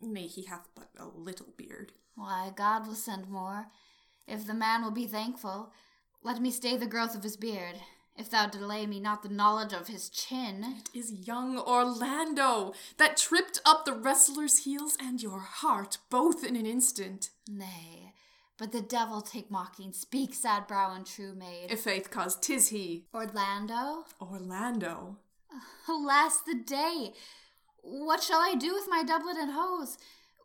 Nay, 0.00 0.26
he 0.26 0.46
hath 0.46 0.68
but 0.74 0.88
a 0.98 1.06
little 1.06 1.48
beard. 1.56 1.92
Why, 2.16 2.50
God 2.56 2.86
will 2.86 2.94
send 2.94 3.28
more, 3.28 3.66
if 4.26 4.46
the 4.46 4.54
man 4.54 4.82
will 4.82 4.90
be 4.90 5.06
thankful. 5.06 5.72
Let 6.22 6.40
me 6.40 6.50
stay 6.50 6.76
the 6.76 6.86
growth 6.86 7.14
of 7.14 7.22
his 7.22 7.36
beard, 7.36 7.76
if 8.20 8.30
thou 8.30 8.46
delay 8.46 8.86
me 8.86 9.00
not 9.00 9.22
the 9.22 9.30
knowledge 9.30 9.72
of 9.72 9.88
his 9.88 10.10
chin. 10.10 10.76
It 10.78 10.98
is 10.98 11.26
young 11.26 11.58
Orlando 11.58 12.74
that 12.98 13.16
tripped 13.16 13.60
up 13.64 13.84
the 13.84 13.94
wrestler's 13.94 14.58
heels 14.58 14.96
and 15.00 15.22
your 15.22 15.40
heart 15.40 15.96
both 16.10 16.44
in 16.44 16.54
an 16.54 16.66
instant. 16.66 17.30
Nay, 17.48 18.12
but 18.58 18.72
the 18.72 18.82
devil 18.82 19.22
take 19.22 19.50
mocking. 19.50 19.94
Speak, 19.94 20.34
sad 20.34 20.66
brow 20.66 20.94
and 20.94 21.06
true 21.06 21.34
maid. 21.34 21.70
If 21.70 21.80
faith 21.80 22.10
cause 22.10 22.36
tis 22.36 22.68
he. 22.68 23.06
Orlando? 23.14 24.04
Orlando. 24.20 25.16
Alas, 25.88 26.42
the 26.42 26.54
day! 26.54 27.14
What 27.82 28.22
shall 28.22 28.40
I 28.40 28.54
do 28.54 28.74
with 28.74 28.86
my 28.88 29.02
doublet 29.02 29.38
and 29.38 29.52
hose? 29.52 29.96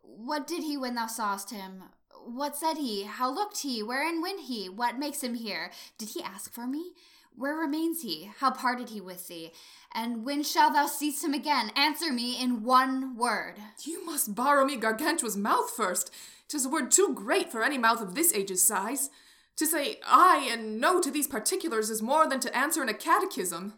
What 0.02 0.46
did 0.46 0.62
he 0.62 0.78
when 0.78 0.94
thou 0.94 1.08
sawest 1.08 1.50
him? 1.50 1.84
What 2.24 2.56
said 2.56 2.78
he? 2.78 3.04
How 3.04 3.30
looked 3.30 3.60
he? 3.60 3.82
Wherein 3.82 4.22
went 4.22 4.40
he? 4.40 4.70
What 4.70 4.98
makes 4.98 5.22
him 5.22 5.34
here? 5.34 5.70
Did 5.98 6.08
he 6.08 6.22
ask 6.22 6.50
for 6.50 6.66
me? 6.66 6.92
Where 7.36 7.54
remains 7.54 8.00
he? 8.00 8.30
How 8.38 8.50
parted 8.50 8.88
he 8.88 9.00
with 9.00 9.28
thee? 9.28 9.52
And 9.92 10.24
when 10.24 10.42
shall 10.42 10.72
thou 10.72 10.86
see 10.86 11.10
him 11.10 11.34
again? 11.34 11.70
Answer 11.76 12.10
me 12.10 12.40
in 12.40 12.62
one 12.62 13.14
word. 13.16 13.56
You 13.84 14.04
must 14.06 14.34
borrow 14.34 14.64
me 14.64 14.76
Gargantua's 14.76 15.36
mouth 15.36 15.70
first. 15.70 16.10
Tis 16.48 16.64
a 16.64 16.70
word 16.70 16.90
too 16.90 17.12
great 17.14 17.52
for 17.52 17.62
any 17.62 17.76
mouth 17.76 18.00
of 18.00 18.14
this 18.14 18.32
age's 18.32 18.66
size. 18.66 19.10
To 19.56 19.66
say 19.66 20.00
aye 20.06 20.48
and 20.50 20.80
no 20.80 21.00
to 21.00 21.10
these 21.10 21.26
particulars 21.26 21.90
is 21.90 22.00
more 22.00 22.26
than 22.26 22.40
to 22.40 22.56
answer 22.56 22.82
in 22.82 22.88
a 22.88 22.94
catechism. 22.94 23.74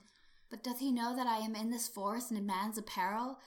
But 0.50 0.62
doth 0.62 0.78
he 0.78 0.92
know 0.92 1.14
that 1.16 1.26
I 1.26 1.38
am 1.38 1.56
in 1.56 1.70
this 1.70 1.88
forest 1.88 2.30
and 2.30 2.38
in 2.38 2.46
man's 2.46 2.78
apparel? 2.78 3.38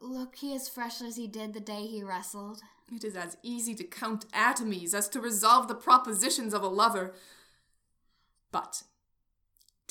Look 0.00 0.36
he 0.36 0.54
as 0.54 0.68
fresh 0.68 1.02
as 1.02 1.16
he 1.16 1.26
did 1.26 1.54
the 1.54 1.60
day 1.60 1.86
he 1.86 2.02
wrestled. 2.02 2.60
It 2.92 3.04
is 3.04 3.16
as 3.16 3.36
easy 3.42 3.74
to 3.74 3.84
count 3.84 4.30
atomies 4.32 4.94
as 4.94 5.08
to 5.10 5.20
resolve 5.20 5.68
the 5.68 5.74
propositions 5.74 6.54
of 6.54 6.62
a 6.62 6.68
lover. 6.68 7.14
But 8.50 8.82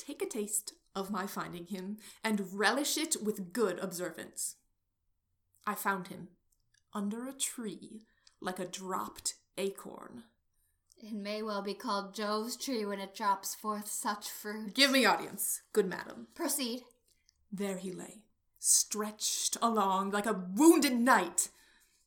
take 0.04 0.22
a 0.22 0.26
taste 0.26 0.74
of 0.94 1.10
my 1.10 1.26
finding 1.26 1.66
him, 1.66 1.98
and 2.24 2.52
relish 2.52 2.96
it 2.96 3.16
with 3.22 3.52
good 3.52 3.78
observance. 3.78 4.56
I 5.66 5.74
found 5.74 6.08
him 6.08 6.28
under 6.92 7.28
a 7.28 7.32
tree, 7.32 8.02
like 8.40 8.58
a 8.58 8.64
dropped 8.64 9.34
acorn. 9.56 10.24
It 10.98 11.12
may 11.14 11.42
well 11.42 11.62
be 11.62 11.74
called 11.74 12.14
Jove's 12.14 12.56
tree 12.56 12.84
when 12.84 13.00
it 13.00 13.14
drops 13.14 13.54
forth 13.54 13.88
such 13.88 14.28
fruit. 14.28 14.74
Give 14.74 14.90
me 14.90 15.04
audience, 15.06 15.62
good 15.72 15.86
madam. 15.86 16.26
Proceed. 16.34 16.82
There 17.52 17.78
he 17.78 17.92
lay, 17.92 18.22
stretched 18.58 19.56
along 19.62 20.10
like 20.10 20.26
a 20.26 20.44
wounded 20.54 20.98
knight. 20.98 21.48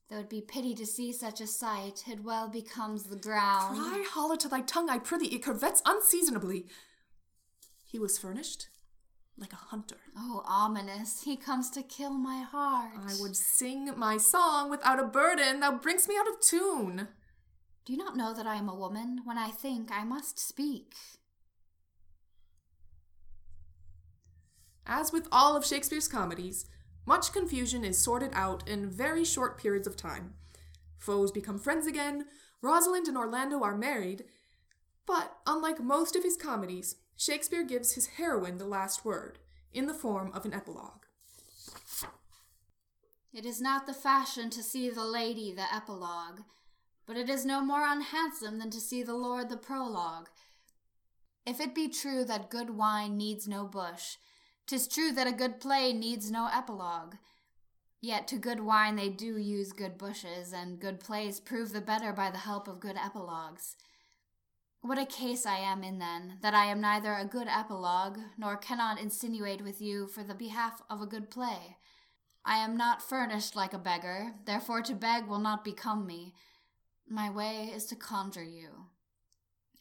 Though 0.09 0.19
it 0.19 0.29
be 0.29 0.41
pity 0.41 0.75
to 0.75 0.85
see 0.85 1.11
such 1.11 1.41
a 1.41 1.47
sight, 1.47 2.03
it 2.07 2.23
well 2.23 2.47
becomes 2.47 3.03
the 3.05 3.15
ground. 3.15 3.79
Cry 3.79 4.05
hollow 4.07 4.35
to 4.35 4.47
thy 4.47 4.61
tongue, 4.61 4.89
I 4.89 4.99
prithee, 4.99 5.33
it 5.33 5.43
curvets 5.43 5.81
unseasonably. 5.85 6.67
He 7.93 7.99
was 7.99 8.17
furnished 8.17 8.69
like 9.37 9.53
a 9.53 9.67
hunter. 9.67 9.97
Oh, 10.17 10.41
ominous, 10.47 11.21
he 11.25 11.37
comes 11.37 11.69
to 11.69 11.83
kill 11.83 12.09
my 12.09 12.41
heart. 12.41 12.93
I 12.97 13.13
would 13.19 13.35
sing 13.35 13.91
my 13.95 14.17
song 14.17 14.71
without 14.71 14.99
a 14.99 15.05
burden, 15.05 15.59
thou 15.59 15.77
bringst 15.77 16.07
me 16.07 16.15
out 16.19 16.27
of 16.27 16.41
tune. 16.41 17.07
Do 17.85 17.93
you 17.93 17.99
not 17.99 18.17
know 18.17 18.33
that 18.33 18.47
I 18.47 18.55
am 18.55 18.67
a 18.67 18.73
woman? 18.73 19.21
When 19.25 19.37
I 19.37 19.49
think, 19.51 19.91
I 19.91 20.03
must 20.03 20.39
speak. 20.39 20.95
As 24.87 25.13
with 25.13 25.27
all 25.31 25.55
of 25.55 25.63
Shakespeare's 25.63 26.07
comedies, 26.07 26.65
much 27.05 27.31
confusion 27.31 27.85
is 27.85 27.99
sorted 27.99 28.31
out 28.33 28.67
in 28.67 28.89
very 28.89 29.23
short 29.23 29.59
periods 29.59 29.85
of 29.85 29.95
time. 29.95 30.33
Foes 30.97 31.31
become 31.31 31.59
friends 31.59 31.85
again, 31.85 32.25
Rosalind 32.59 33.07
and 33.07 33.17
Orlando 33.17 33.61
are 33.61 33.77
married, 33.77 34.23
but 35.05 35.37
unlike 35.45 35.79
most 35.79 36.15
of 36.15 36.23
his 36.23 36.35
comedies, 36.35 36.95
Shakespeare 37.23 37.63
gives 37.63 37.93
his 37.93 38.07
heroine 38.17 38.57
the 38.57 38.65
last 38.65 39.05
word, 39.05 39.39
in 39.71 39.85
the 39.85 39.93
form 39.93 40.29
of 40.33 40.43
an 40.43 40.53
epilogue. 40.53 41.05
It 43.33 43.45
is 43.45 43.61
not 43.61 43.85
the 43.85 43.93
fashion 43.93 44.49
to 44.49 44.61
see 44.61 44.89
the 44.89 45.05
lady 45.05 45.53
the 45.53 45.73
epilogue, 45.73 46.41
but 47.05 47.15
it 47.15 47.29
is 47.29 47.45
no 47.45 47.61
more 47.61 47.87
unhandsome 47.87 48.59
than 48.59 48.69
to 48.71 48.81
see 48.81 49.03
the 49.03 49.15
lord 49.15 49.47
the 49.47 49.55
prologue. 49.55 50.27
If 51.45 51.61
it 51.61 51.73
be 51.73 51.87
true 51.87 52.25
that 52.25 52.49
good 52.49 52.71
wine 52.71 53.15
needs 53.15 53.47
no 53.47 53.63
bush, 53.63 54.17
'tis 54.67 54.89
true 54.89 55.13
that 55.13 55.25
a 55.25 55.31
good 55.31 55.61
play 55.61 55.93
needs 55.93 56.29
no 56.29 56.47
epilogue. 56.47 57.15
Yet 58.01 58.27
to 58.27 58.37
good 58.37 58.59
wine 58.59 58.97
they 58.97 59.07
do 59.07 59.37
use 59.37 59.71
good 59.71 59.97
bushes, 59.97 60.51
and 60.51 60.77
good 60.77 60.99
plays 60.99 61.39
prove 61.39 61.71
the 61.71 61.79
better 61.79 62.11
by 62.11 62.31
the 62.31 62.39
help 62.39 62.67
of 62.67 62.81
good 62.81 62.97
epilogues. 62.97 63.77
What 64.83 64.97
a 64.97 65.05
case 65.05 65.45
I 65.45 65.59
am 65.59 65.81
in 65.81 65.99
then, 65.99 66.39
that 66.41 66.53
I 66.53 66.65
am 66.65 66.81
neither 66.81 67.13
a 67.13 67.23
good 67.23 67.47
epilogue, 67.47 68.19
nor 68.37 68.57
cannot 68.57 68.99
insinuate 68.99 69.63
with 69.63 69.81
you 69.81 70.07
for 70.07 70.23
the 70.25 70.35
behalf 70.35 70.81
of 70.89 71.01
a 71.01 71.05
good 71.05 71.31
play. 71.31 71.77
I 72.43 72.57
am 72.57 72.75
not 72.75 73.01
furnished 73.01 73.55
like 73.55 73.73
a 73.73 73.77
beggar, 73.77 74.33
therefore 74.45 74.81
to 74.81 74.93
beg 74.93 75.25
will 75.25 75.39
not 75.39 75.63
become 75.63 76.05
me. 76.05 76.33
My 77.07 77.29
way 77.29 77.71
is 77.73 77.85
to 77.85 77.95
conjure 77.95 78.43
you. 78.43 78.87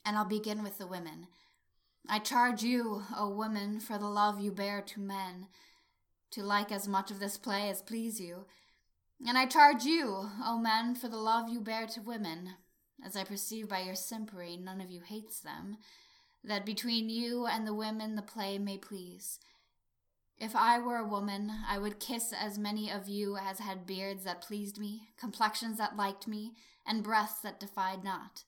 And 0.07 0.17
I'll 0.17 0.25
begin 0.25 0.63
with 0.63 0.79
the 0.79 0.87
women. 0.87 1.27
I 2.09 2.21
charge 2.21 2.63
you, 2.63 3.03
O 3.17 3.29
women, 3.29 3.81
for 3.81 3.99
the 3.99 4.07
love 4.07 4.39
you 4.39 4.53
bear 4.53 4.83
to 4.83 5.01
men, 5.01 5.49
to 6.31 6.45
like 6.45 6.71
as 6.71 6.87
much 6.87 7.11
of 7.11 7.19
this 7.19 7.37
play 7.37 7.69
as 7.69 7.83
please 7.83 8.21
you. 8.21 8.47
And 9.27 9.37
I 9.37 9.47
charge 9.47 9.83
you, 9.83 10.31
O 10.45 10.59
men, 10.59 10.95
for 10.95 11.09
the 11.09 11.17
love 11.17 11.49
you 11.49 11.61
bear 11.61 11.89
to 11.89 12.01
women, 12.01 12.51
as 13.05 13.17
I 13.17 13.25
perceive 13.25 13.69
by 13.69 13.81
your 13.81 13.95
simpering 13.95 14.65
none 14.65 14.81
of 14.81 14.91
you 14.91 15.01
hates 15.01 15.41
them, 15.41 15.77
that 16.45 16.67
between 16.67 17.09
you 17.09 17.47
and 17.47 17.67
the 17.67 17.75
women 17.75 18.17
the 18.17 18.23
play 18.23 18.59
may 18.59 18.79
please. 18.79 19.39
If 20.39 20.57
I 20.57 20.79
were 20.79 20.97
a 20.97 21.07
woman, 21.07 21.53
I 21.69 21.79
would 21.79 22.01
kiss 22.01 22.33
as 22.33 22.59
many 22.59 22.91
of 22.91 23.09
you 23.09 23.37
as 23.37 23.61
had 23.61 23.87
beards 23.87 24.25
that 24.25 24.43
pleased 24.43 24.79
me, 24.79 25.09
complexions 25.17 25.79
that 25.79 25.97
liked 25.97 26.27
me, 26.27 26.55
and 26.87 27.05
breasts 27.05 27.41
that 27.43 27.61
defied 27.61 28.03
not. 28.03 28.43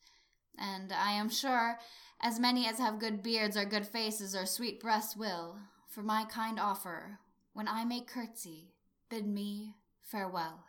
And 0.59 0.93
I 0.93 1.13
am 1.13 1.31
sure 1.31 1.79
as 2.21 2.41
many 2.41 2.67
as 2.67 2.79
have 2.79 2.99
good 2.99 3.23
beards 3.23 3.57
or 3.57 3.65
good 3.65 3.87
faces 3.87 4.35
or 4.35 4.47
sweet 4.47 4.81
breasts 4.81 5.17
will, 5.17 5.59
for 5.89 6.03
my 6.03 6.25
kind 6.25 6.59
offer, 6.59 7.19
when 7.53 7.69
I 7.69 7.85
make 7.85 8.09
curtsy, 8.09 8.73
bid 9.09 9.27
me 9.27 9.77
farewell. 10.03 10.65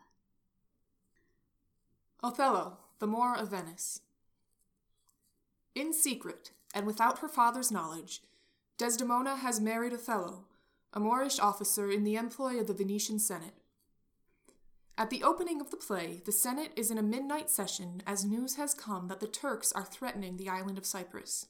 Othello, 2.23 2.77
the 2.99 3.07
Moor 3.07 3.35
of 3.35 3.51
Venice. 3.51 4.01
In 5.73 5.91
secret, 5.91 6.51
and 6.73 6.85
without 6.85 7.19
her 7.19 7.27
father's 7.27 7.71
knowledge, 7.71 8.21
Desdemona 8.77 9.35
has 9.37 9.59
married 9.59 9.93
Othello, 9.93 10.45
a 10.93 10.99
Moorish 10.99 11.39
officer 11.39 11.91
in 11.91 12.05
the 12.05 12.15
employ 12.15 12.59
of 12.59 12.67
the 12.67 12.73
Venetian 12.73 13.19
Senate. 13.19 13.55
At 14.97 15.09
the 15.09 15.23
opening 15.23 15.59
of 15.59 15.71
the 15.71 15.77
play, 15.77 16.21
the 16.23 16.31
Senate 16.31 16.71
is 16.77 16.89
in 16.89 16.97
a 16.97 17.03
midnight 17.03 17.49
session 17.49 18.01
as 18.07 18.23
news 18.23 18.55
has 18.55 18.73
come 18.73 19.09
that 19.09 19.19
the 19.19 19.27
Turks 19.27 19.73
are 19.73 19.83
threatening 19.83 20.37
the 20.37 20.47
island 20.47 20.77
of 20.77 20.85
Cyprus. 20.85 21.47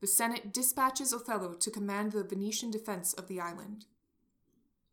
The 0.00 0.06
Senate 0.06 0.52
dispatches 0.52 1.14
Othello 1.14 1.54
to 1.54 1.70
command 1.70 2.12
the 2.12 2.22
Venetian 2.22 2.70
defense 2.70 3.14
of 3.14 3.28
the 3.28 3.40
island. 3.40 3.86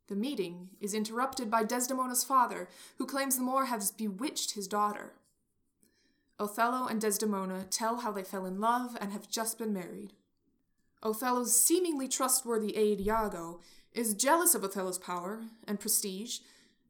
The 0.07 0.15
meeting 0.15 0.69
is 0.79 0.93
interrupted 0.93 1.51
by 1.51 1.63
Desdemona's 1.63 2.23
father, 2.23 2.69
who 2.97 3.05
claims 3.05 3.35
the 3.35 3.43
Moor 3.43 3.65
has 3.65 3.91
bewitched 3.91 4.51
his 4.51 4.67
daughter. 4.67 5.13
Othello 6.39 6.87
and 6.87 6.99
Desdemona 6.99 7.65
tell 7.69 7.97
how 7.97 8.11
they 8.11 8.23
fell 8.23 8.45
in 8.45 8.59
love 8.59 8.97
and 8.99 9.11
have 9.11 9.29
just 9.29 9.57
been 9.57 9.73
married. 9.73 10.13
Othello's 11.01 11.59
seemingly 11.59 12.07
trustworthy 12.07 12.75
aide 12.75 12.99
Iago 12.99 13.61
is 13.93 14.13
jealous 14.13 14.53
of 14.55 14.63
Othello's 14.63 14.97
power 14.97 15.43
and 15.65 15.79
prestige 15.79 16.39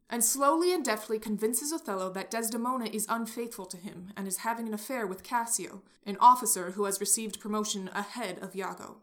and 0.10 0.23
slowly 0.23 0.73
and 0.73 0.86
deftly 0.86 1.19
convinces 1.19 1.73
Othello 1.73 2.12
that 2.13 2.31
Desdemona 2.31 2.86
is 2.86 3.08
unfaithful 3.10 3.65
to 3.65 3.77
him 3.77 4.12
and 4.15 4.27
is 4.27 4.38
having 4.38 4.67
an 4.67 4.73
affair 4.73 5.05
with 5.05 5.23
Cassio, 5.23 5.81
an 6.05 6.17
officer 6.19 6.71
who 6.71 6.86
has 6.86 6.99
received 6.99 7.39
promotion 7.39 7.89
ahead 7.93 8.39
of 8.39 8.55
Iago. 8.55 8.97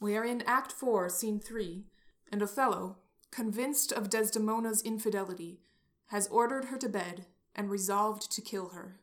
We 0.00 0.16
are 0.16 0.24
in 0.24 0.42
Act 0.42 0.72
4, 0.72 1.08
Scene 1.08 1.40
3, 1.40 1.84
and 2.30 2.42
Othello, 2.42 2.96
convinced 3.30 3.92
of 3.92 4.10
Desdemona's 4.10 4.82
infidelity, 4.82 5.60
has 6.06 6.28
ordered 6.28 6.66
her 6.66 6.78
to 6.78 6.88
bed 6.88 7.26
and 7.54 7.70
resolved 7.70 8.30
to 8.32 8.40
kill 8.40 8.70
her. 8.70 9.01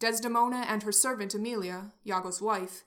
Desdemona 0.00 0.64
and 0.66 0.82
her 0.82 0.92
servant 0.92 1.34
Emilia, 1.34 1.92
Iago's 2.06 2.40
wife, 2.40 2.84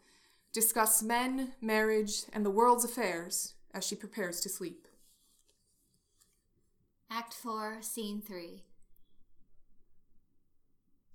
discuss 0.51 1.03
men, 1.03 1.53
marriage, 1.61 2.23
and 2.33 2.43
the 2.43 2.49
world's 2.49 2.83
affairs 2.83 3.53
as 3.73 3.85
she 3.85 3.95
prepares 3.95 4.41
to 4.41 4.49
sleep. 4.49 4.87
Act 7.11 7.33
4, 7.33 7.77
Scene 7.81 8.21
3. 8.21 8.63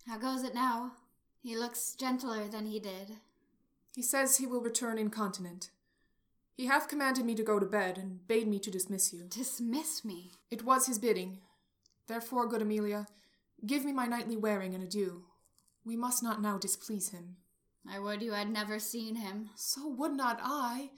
How 0.06 0.18
goes 0.18 0.44
it 0.44 0.54
now? 0.54 0.92
He 1.42 1.56
looks 1.56 1.96
gentler 1.96 2.46
than 2.46 2.66
he 2.66 2.78
did. 2.78 3.16
He 3.94 4.02
says 4.02 4.37
he 4.37 4.46
will 4.46 4.61
return 4.61 4.98
incontinent. 4.98 5.70
He 6.56 6.66
hath 6.66 6.88
commanded 6.88 7.24
me 7.24 7.34
to 7.34 7.42
go 7.42 7.58
to 7.58 7.66
bed, 7.66 7.98
and 7.98 8.26
bade 8.28 8.46
me 8.46 8.61
to 8.61 8.70
dismiss 8.70 9.12
you. 9.12 9.24
Dismiss 9.28 10.04
me? 10.04 10.30
It 10.50 10.64
was 10.64 10.87
his 10.87 10.98
bidding. 11.00 11.38
Therefore, 12.06 12.46
good 12.46 12.62
Emilia, 12.62 13.06
give 13.66 13.84
me 13.84 13.92
my 13.92 14.06
nightly 14.06 14.37
wearing 14.37 14.74
and 14.74 14.84
adieu. 14.84 15.24
We 15.88 15.96
must 15.96 16.22
not 16.22 16.42
now 16.42 16.59
displease 16.59 17.09
him. 17.09 17.37
I 17.90 17.98
would 17.98 18.20
you 18.20 18.33
had 18.33 18.51
never 18.51 18.79
seen 18.79 19.14
him. 19.14 19.48
So 19.57 19.88
would 19.88 20.12
not 20.12 20.38
I. 20.42 20.90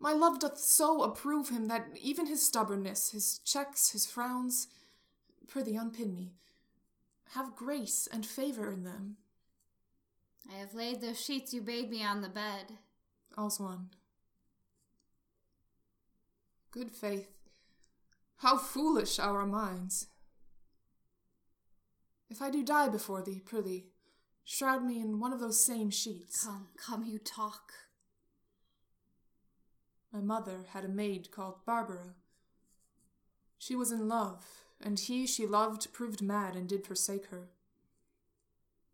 My 0.00 0.12
love 0.12 0.40
doth 0.40 0.58
so 0.58 1.04
approve 1.04 1.50
him 1.50 1.68
that 1.68 1.86
even 2.00 2.26
his 2.26 2.44
stubbornness, 2.44 3.12
his 3.12 3.38
checks, 3.38 3.92
his 3.92 4.04
frowns, 4.04 4.66
prithee 5.46 5.76
unpin 5.76 6.16
me, 6.16 6.32
have 7.34 7.54
grace 7.54 8.08
and 8.12 8.26
favour 8.26 8.72
in 8.72 8.82
them. 8.82 9.18
I 10.52 10.56
have 10.56 10.74
laid 10.74 11.00
those 11.00 11.24
sheets 11.24 11.54
you 11.54 11.60
bade 11.60 11.88
me 11.88 12.02
on 12.02 12.22
the 12.22 12.28
bed. 12.28 12.78
All's 13.38 13.60
one. 13.60 13.90
Good 16.72 16.90
faith, 16.90 17.30
how 18.38 18.58
foolish 18.58 19.20
our 19.20 19.46
minds! 19.46 20.08
If 22.28 22.40
I 22.40 22.50
do 22.50 22.64
die 22.64 22.88
before 22.88 23.22
thee, 23.22 23.42
prithee, 23.44 23.91
Shroud 24.44 24.84
me 24.84 25.00
in 25.00 25.20
one 25.20 25.32
of 25.32 25.40
those 25.40 25.64
same 25.64 25.90
sheets. 25.90 26.44
Come, 26.44 26.68
come, 26.76 27.04
you 27.04 27.18
talk. 27.18 27.72
My 30.12 30.20
mother 30.20 30.66
had 30.72 30.84
a 30.84 30.88
maid 30.88 31.30
called 31.30 31.64
Barbara. 31.64 32.14
She 33.58 33.74
was 33.74 33.92
in 33.92 34.08
love, 34.08 34.44
and 34.80 34.98
he 34.98 35.26
she 35.26 35.46
loved 35.46 35.92
proved 35.92 36.20
mad 36.20 36.54
and 36.56 36.68
did 36.68 36.86
forsake 36.86 37.26
her. 37.26 37.48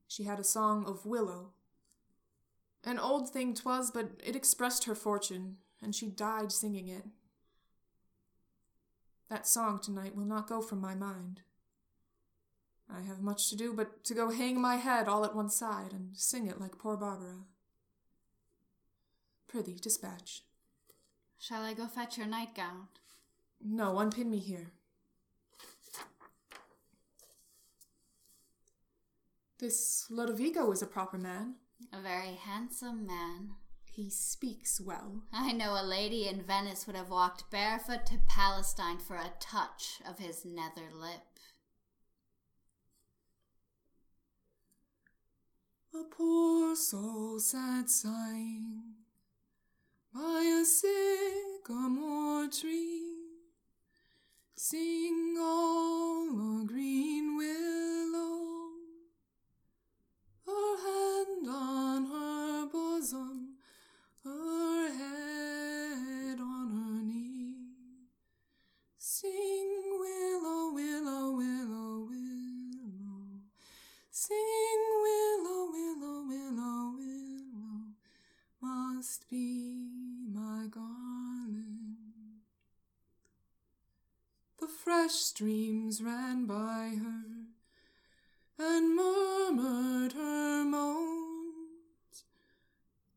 She 0.07 0.25
had 0.25 0.39
a 0.39 0.45
song 0.45 0.85
of 0.87 1.07
willow. 1.07 1.53
An 2.85 2.99
old 2.99 3.31
thing 3.31 3.55
'twas, 3.55 3.91
but 3.91 4.11
it 4.25 4.37
expressed 4.37 4.85
her 4.85 4.95
fortune, 4.95 5.57
and 5.83 5.95
she 5.95 6.07
died 6.07 6.53
singing 6.53 6.89
it. 6.89 7.07
That 9.29 9.47
song 9.47 9.81
tonight 9.81 10.15
will 10.15 10.25
not 10.25 10.49
go 10.49 10.63
from 10.63 10.81
my 10.81 10.95
mind. 10.95 11.41
I 12.91 13.03
have 13.03 13.21
much 13.21 13.51
to 13.51 13.57
do 13.57 13.73
but 13.73 14.05
to 14.05 14.15
go 14.15 14.31
hang 14.31 14.61
my 14.61 14.77
head 14.77 15.09
all 15.09 15.25
at 15.25 15.37
one 15.37 15.51
side 15.51 15.93
and 15.93 16.17
sing 16.17 16.47
it 16.47 16.61
like 16.61 16.79
poor 16.79 16.97
Barbary. 16.97 17.45
Prithee, 19.47 19.79
dispatch. 19.81 20.43
Shall 21.39 21.63
I 21.63 21.75
go 21.75 21.87
fetch 21.87 22.19
your 22.19 22.27
nightgown? 22.27 22.89
No, 23.65 23.99
unpin 23.99 24.31
me 24.31 24.39
here. 24.39 24.73
This 29.59 30.07
Lodovico 30.11 30.73
is 30.73 30.83
a 30.83 30.87
proper 30.87 31.19
man. 31.19 31.55
A 31.93 32.01
very 32.01 32.35
handsome 32.35 33.07
man. 33.07 33.51
He 33.85 34.09
speaks 34.11 34.81
well. 34.81 35.23
I 35.33 35.51
know 35.53 35.73
a 35.73 35.83
lady 35.83 36.29
in 36.29 36.43
Venice 36.43 36.87
would 36.87 36.95
have 36.95 37.11
walked 37.11 37.51
barefoot 37.51 38.07
to 38.07 38.21
Palestine 38.29 38.99
for 38.99 39.17
a 39.17 39.33
touch 39.41 40.01
of 40.09 40.21
his 40.21 40.45
nether 40.45 40.89
lip. 40.95 41.38
A 45.99 46.05
poor 46.05 46.77
soul 46.77 47.41
sat 47.41 47.91
sighing 47.91 48.83
by 50.15 50.43
a 50.61 50.65
sycamore 50.65 52.47
tree, 52.49 53.17
sing 54.55 55.37
all 55.41 56.61
a 56.61 56.65
green 56.65 57.37
willow, 57.37 58.71
her 60.47 60.77
hand 60.87 61.49
on 61.49 61.88
fresh 85.09 85.21
streams 85.21 86.03
ran 86.03 86.45
by 86.45 86.93
her 87.03 87.23
and 88.59 88.95
murmured 88.95 90.13
her 90.13 90.65
moans. 90.65 92.25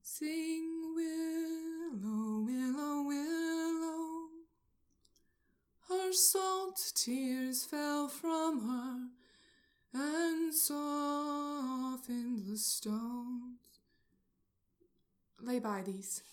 Sing 0.02 0.96
willow, 0.96 2.46
willow, 2.46 3.02
willow. 3.04 4.30
Her 5.90 6.14
salt 6.14 6.94
tears 6.96 7.66
fell 7.66 8.08
from 8.08 8.62
her 8.70 9.10
and 9.94 10.54
softened 10.54 12.46
the 12.48 12.58
stones. 12.58 13.82
Lay 15.42 15.60
by 15.60 15.82
these. 15.82 16.24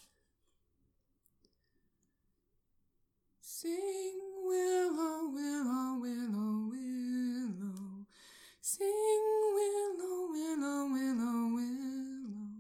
Sing 3.61 4.21
willow, 4.45 5.31
willow, 5.35 5.99
willow, 5.99 6.71
willow. 6.71 8.07
Sing 8.61 9.25
willow, 9.53 10.31
willow, 10.31 10.87
willow, 10.93 11.55
willow. 11.57 12.51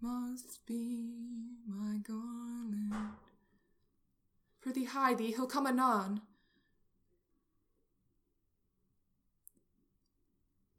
Must 0.00 0.64
be 0.66 1.56
my 1.66 1.96
garland. 1.96 2.94
Prithee, 4.60 4.84
hide 4.84 5.18
thee, 5.18 5.32
he'll 5.32 5.48
come 5.48 5.66
anon. 5.66 6.20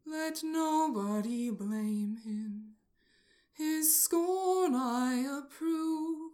Let 0.05 0.43
nobody 0.45 1.49
blame 1.49 2.19
him. 2.23 2.75
His 3.51 4.01
scorn 4.01 4.75
I 4.75 5.25
approve. 5.39 6.31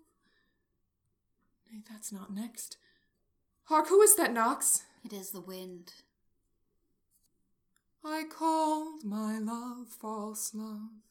Nay, 1.72 1.82
that's 1.90 2.12
not 2.12 2.32
next. 2.32 2.78
Hark, 3.68 3.90
who 3.90 4.02
is 4.02 4.16
that 4.16 4.32
knocks? 4.32 4.84
It 5.04 5.12
is 5.12 5.32
the 5.32 5.42
wind. 5.42 5.92
I 8.02 8.24
called 8.24 9.04
my 9.04 9.40
love 9.40 9.90
false 9.90 10.54
love, 10.56 11.04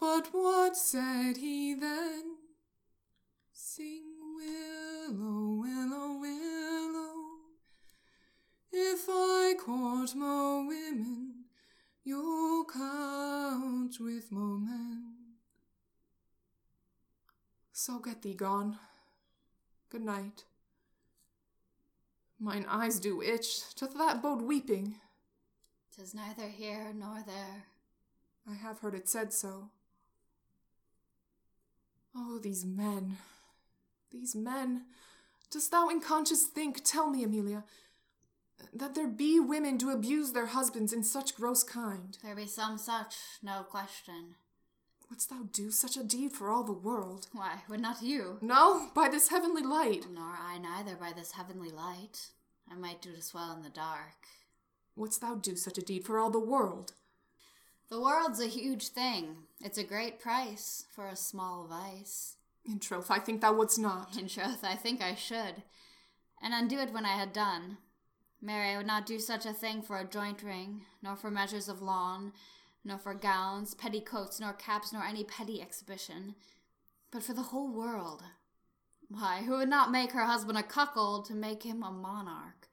but 0.00 0.28
what 0.32 0.74
said 0.74 1.36
he 1.36 1.74
then? 1.74 2.36
Sing 3.52 4.04
willow, 4.34 5.60
willow, 5.60 6.18
willow. 6.18 7.14
If 8.72 9.04
I 9.10 9.52
court 9.62 10.14
more 10.14 10.66
women, 10.66 11.44
you'll 12.04 12.64
count 12.64 13.96
with 14.00 14.32
more 14.32 14.58
men. 14.58 15.12
So 17.70 17.98
get 17.98 18.22
thee 18.22 18.32
gone. 18.32 18.78
Good 19.90 20.06
night. 20.06 20.44
Mine 22.38 22.66
eyes 22.68 23.00
do 23.00 23.22
itch, 23.22 23.74
doth 23.74 23.96
that 23.96 24.22
bode 24.22 24.42
weeping? 24.42 24.96
Tis 25.96 26.14
neither 26.14 26.48
here 26.48 26.92
nor 26.94 27.22
there. 27.26 27.64
I 28.48 28.54
have 28.54 28.80
heard 28.80 28.94
it 28.94 29.08
said 29.08 29.32
so. 29.32 29.70
Oh, 32.14 32.38
these 32.38 32.64
men. 32.64 33.16
These 34.10 34.34
men. 34.34 34.84
Dost 35.50 35.70
thou 35.70 35.88
in 35.88 36.00
conscience 36.00 36.44
think, 36.44 36.84
tell 36.84 37.08
me, 37.08 37.24
Emilia, 37.24 37.64
that 38.74 38.94
there 38.94 39.08
be 39.08 39.40
women 39.40 39.76
do 39.76 39.90
abuse 39.90 40.32
their 40.32 40.46
husbands 40.46 40.92
in 40.92 41.02
such 41.02 41.36
gross 41.36 41.62
kind? 41.62 42.16
There 42.22 42.36
be 42.36 42.46
some 42.46 42.78
such, 42.78 43.16
no 43.42 43.62
question. 43.62 44.34
Wouldst 45.08 45.30
thou 45.30 45.44
do 45.52 45.70
such 45.70 45.96
a 45.96 46.02
deed 46.02 46.32
for 46.32 46.50
all 46.50 46.64
the 46.64 46.72
world? 46.72 47.28
Why, 47.32 47.62
would 47.68 47.80
not 47.80 48.02
you? 48.02 48.38
No, 48.40 48.88
by 48.94 49.08
this 49.08 49.28
heavenly 49.28 49.62
light. 49.62 50.06
Nor 50.12 50.36
I 50.38 50.58
neither 50.58 50.96
by 50.96 51.12
this 51.12 51.32
heavenly 51.32 51.70
light. 51.70 52.28
I 52.70 52.74
might 52.74 53.00
do 53.00 53.12
this 53.12 53.32
well 53.32 53.52
in 53.52 53.62
the 53.62 53.70
dark. 53.70 54.26
Wouldst 54.96 55.20
thou 55.20 55.36
do 55.36 55.54
such 55.54 55.78
a 55.78 55.82
deed 55.82 56.04
for 56.04 56.18
all 56.18 56.30
the 56.30 56.40
world? 56.40 56.94
The 57.88 58.00
world's 58.00 58.40
a 58.40 58.48
huge 58.48 58.88
thing. 58.88 59.36
It's 59.60 59.78
a 59.78 59.84
great 59.84 60.18
price 60.18 60.84
for 60.92 61.06
a 61.06 61.14
small 61.14 61.68
vice. 61.68 62.36
In 62.64 62.80
troth, 62.80 63.10
I 63.10 63.20
think 63.20 63.40
thou 63.40 63.52
wouldst 63.52 63.78
not. 63.78 64.16
In 64.18 64.26
truth, 64.26 64.64
I 64.64 64.74
think 64.74 65.00
I 65.00 65.14
should. 65.14 65.62
And 66.42 66.52
undo 66.52 66.78
it 66.78 66.92
when 66.92 67.06
I 67.06 67.16
had 67.16 67.32
done. 67.32 67.78
Marry, 68.42 68.70
I 68.70 68.76
would 68.76 68.86
not 68.86 69.06
do 69.06 69.20
such 69.20 69.46
a 69.46 69.52
thing 69.52 69.82
for 69.82 69.98
a 69.98 70.04
joint 70.04 70.42
ring, 70.42 70.82
nor 71.00 71.14
for 71.14 71.30
measures 71.30 71.68
of 71.68 71.80
lawn, 71.80 72.32
nor 72.86 72.98
for 72.98 73.14
gowns, 73.14 73.74
petticoats, 73.74 74.38
nor 74.38 74.52
caps, 74.52 74.92
nor 74.92 75.02
any 75.02 75.24
petty 75.24 75.60
exhibition, 75.60 76.36
but 77.10 77.22
for 77.22 77.34
the 77.34 77.42
whole 77.42 77.70
world. 77.70 78.22
Why, 79.08 79.42
who 79.44 79.58
would 79.58 79.68
not 79.68 79.90
make 79.90 80.12
her 80.12 80.24
husband 80.24 80.56
a 80.56 80.62
cuckold 80.62 81.26
to 81.26 81.34
make 81.34 81.64
him 81.64 81.82
a 81.82 81.90
monarch? 81.90 82.68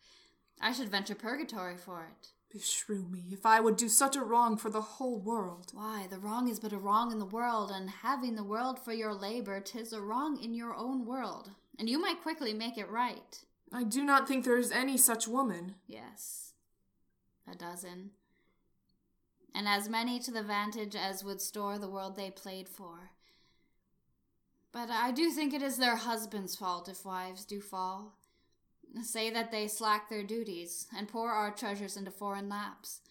I 0.61 0.71
should 0.71 0.89
venture 0.89 1.15
purgatory 1.15 1.77
for 1.77 2.03
it. 2.03 2.29
Beshrew 2.55 3.09
me, 3.09 3.23
if 3.31 3.45
I 3.45 3.59
would 3.59 3.75
do 3.75 3.89
such 3.89 4.15
a 4.15 4.21
wrong 4.21 4.57
for 4.57 4.69
the 4.69 4.81
whole 4.81 5.19
world. 5.19 5.71
Why, 5.73 6.05
the 6.07 6.19
wrong 6.19 6.47
is 6.47 6.59
but 6.59 6.73
a 6.73 6.77
wrong 6.77 7.11
in 7.11 7.17
the 7.17 7.25
world, 7.25 7.71
and 7.73 7.89
having 7.89 8.35
the 8.35 8.43
world 8.43 8.79
for 8.79 8.93
your 8.93 9.13
labor, 9.13 9.59
tis 9.59 9.91
a 9.91 10.01
wrong 10.01 10.39
in 10.41 10.53
your 10.53 10.75
own 10.75 11.05
world, 11.05 11.49
and 11.79 11.89
you 11.89 11.99
might 11.99 12.21
quickly 12.21 12.53
make 12.53 12.77
it 12.77 12.89
right. 12.89 13.39
I 13.71 13.83
do 13.83 14.03
not 14.03 14.27
think 14.27 14.45
there 14.45 14.57
is 14.57 14.71
any 14.71 14.97
such 14.97 15.27
woman. 15.27 15.75
Yes, 15.87 16.53
a 17.51 17.55
dozen. 17.55 18.11
And 19.55 19.67
as 19.67 19.87
many 19.87 20.19
to 20.19 20.31
the 20.31 20.41
vantage 20.41 20.95
as 20.95 21.23
would 21.23 21.41
store 21.41 21.77
the 21.77 21.89
world 21.89 22.15
they 22.15 22.31
played 22.31 22.67
for. 22.67 23.11
But 24.71 24.89
I 24.89 25.11
do 25.11 25.29
think 25.29 25.53
it 25.53 25.61
is 25.61 25.77
their 25.77 25.95
husbands' 25.95 26.55
fault 26.55 26.89
if 26.89 27.05
wives 27.05 27.45
do 27.45 27.61
fall. 27.61 28.17
Say 29.03 29.29
that 29.29 29.51
they 29.51 29.67
slack 29.67 30.09
their 30.09 30.23
duties, 30.23 30.87
and 30.95 31.07
pour 31.07 31.31
our 31.31 31.51
treasures 31.51 31.97
into 31.97 32.11
foreign 32.11 32.49
laps, 32.49 33.01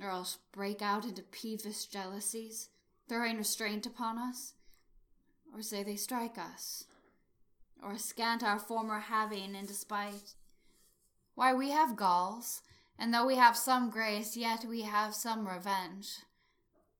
or 0.00 0.08
else 0.08 0.38
break 0.52 0.80
out 0.80 1.04
into 1.04 1.22
peevish 1.22 1.86
jealousies, 1.86 2.70
throwing 3.08 3.36
restraint 3.36 3.86
upon 3.86 4.16
us, 4.18 4.54
or 5.54 5.62
say 5.62 5.82
they 5.82 5.96
strike 5.96 6.38
us, 6.38 6.84
or 7.82 7.98
scant 7.98 8.42
our 8.42 8.58
former 8.58 9.00
having 9.00 9.54
in 9.54 9.66
despite. 9.66 10.34
Why, 11.34 11.54
we 11.54 11.70
have 11.70 11.96
galls, 11.96 12.62
and 13.00 13.14
though 13.14 13.26
we 13.26 13.36
have 13.36 13.56
some 13.56 13.88
grace, 13.88 14.36
yet 14.36 14.66
we 14.68 14.82
have 14.82 15.14
some 15.14 15.48
revenge. 15.48 16.18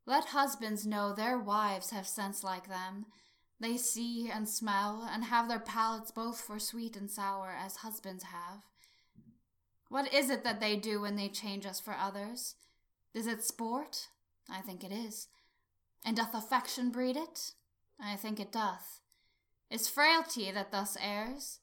Let 0.06 0.24
husbands 0.24 0.86
know 0.86 1.12
their 1.12 1.38
wives 1.38 1.90
have 1.90 2.08
sense 2.08 2.42
like 2.42 2.68
them. 2.68 3.04
They 3.60 3.76
see 3.76 4.30
and 4.30 4.48
smell 4.48 5.06
and 5.12 5.24
have 5.24 5.46
their 5.46 5.60
palates 5.60 6.10
both 6.10 6.40
for 6.40 6.58
sweet 6.58 6.96
and 6.96 7.10
sour 7.10 7.54
as 7.54 7.76
husbands 7.76 8.24
have. 8.24 8.62
What 9.90 10.12
is 10.12 10.30
it 10.30 10.42
that 10.42 10.58
they 10.58 10.76
do 10.76 11.02
when 11.02 11.16
they 11.16 11.28
change 11.28 11.66
us 11.66 11.78
for 11.78 11.94
others? 11.94 12.54
Is 13.12 13.26
it 13.26 13.44
sport? 13.44 14.08
I 14.50 14.62
think 14.62 14.82
it 14.82 14.92
is. 14.92 15.28
And 16.02 16.16
doth 16.16 16.34
affection 16.34 16.90
breed 16.90 17.18
it? 17.18 17.52
I 18.02 18.16
think 18.16 18.40
it 18.40 18.52
doth. 18.52 19.00
Is 19.70 19.86
frailty 19.86 20.50
that 20.50 20.72
thus 20.72 20.96
errs? 20.98 21.58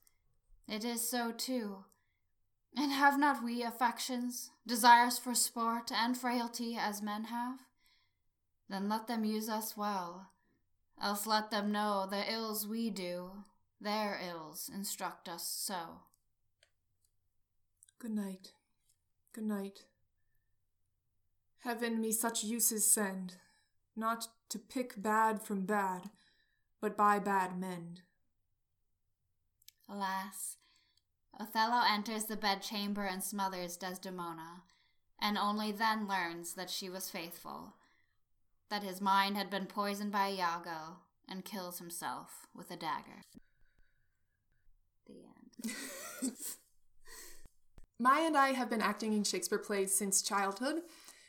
It 0.68 0.86
is 0.86 1.10
so 1.10 1.32
too. 1.32 1.86
And 2.80 2.92
have 2.92 3.18
not 3.20 3.44
we 3.44 3.64
affections, 3.64 4.52
desires 4.68 5.18
for 5.18 5.34
sport 5.34 5.92
and 5.92 6.16
frailty 6.16 6.78
as 6.80 7.02
men 7.02 7.24
have? 7.26 7.62
Then 8.70 8.88
let 8.88 9.08
them 9.08 9.26
use 9.26 9.50
us 9.50 9.76
well, 9.76 10.30
else 11.02 11.26
let 11.26 11.50
them 11.50 11.72
know 11.72 12.06
the 12.08 12.32
ills 12.32 12.68
we 12.68 12.92
do, 12.92 13.32
their 13.82 14.20
ills 14.24 14.70
instruct 14.72 15.28
us 15.28 15.48
so. 15.48 16.02
Good 17.98 18.12
night. 18.12 18.52
Good 19.34 19.46
night. 19.46 19.86
Heaven 21.62 22.00
me 22.00 22.12
such 22.12 22.44
uses 22.44 22.86
send, 22.86 23.38
not 23.96 24.28
to 24.50 24.60
pick 24.60 25.02
bad 25.02 25.42
from 25.42 25.66
bad, 25.66 26.12
but 26.80 26.96
by 26.96 27.18
bad 27.18 27.60
mend. 27.60 28.02
Alas, 29.90 30.58
Othello 31.40 31.82
enters 31.88 32.26
the 32.26 32.36
bedchamber 32.36 33.06
and 33.06 33.24
smothers 33.24 33.78
Desdemona, 33.78 34.64
and 35.22 35.38
only 35.38 35.72
then 35.72 36.08
learns 36.08 36.54
that 36.54 36.70
she 36.70 36.90
was 36.90 37.12
faithful, 37.12 37.76
that 38.70 38.84
his 38.84 39.02
mind 39.02 39.38
had 39.38 39.50
been 39.50 39.68
poisoned 39.68 40.12
by 40.12 40.30
Iago, 40.32 40.98
and 41.30 41.46
kills 41.46 41.80
himself 41.80 42.48
with 42.56 42.72
a 42.72 42.76
dagger. 42.76 43.22
The 45.06 45.14
end. 45.14 46.34
Mya 48.00 48.28
and 48.28 48.38
I 48.38 48.54
have 48.54 48.70
been 48.70 48.82
acting 48.82 49.14
in 49.14 49.24
Shakespeare 49.24 49.60
plays 49.60 49.94
since 49.94 50.22
childhood. 50.22 50.82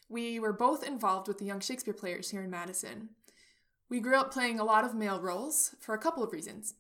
We 0.09 0.39
were 0.39 0.53
both 0.53 0.87
involved 0.87 1.29
with 1.29 1.39
the 1.39 1.45
Young 1.45 1.61
Shakespeare 1.61 1.95
Players 1.95 2.31
here 2.31 2.43
in 2.43 2.51
Madison. 2.51 3.11
We 3.91 4.01
grew 4.01 4.17
up 4.17 4.33
playing 4.33 4.61
a 4.61 4.65
lot 4.65 4.85
of 4.85 4.95
male 4.95 5.21
roles 5.21 5.75
for 5.81 5.95
a 5.95 5.99
couple 5.99 6.23
of 6.23 6.33
reasons. 6.33 6.75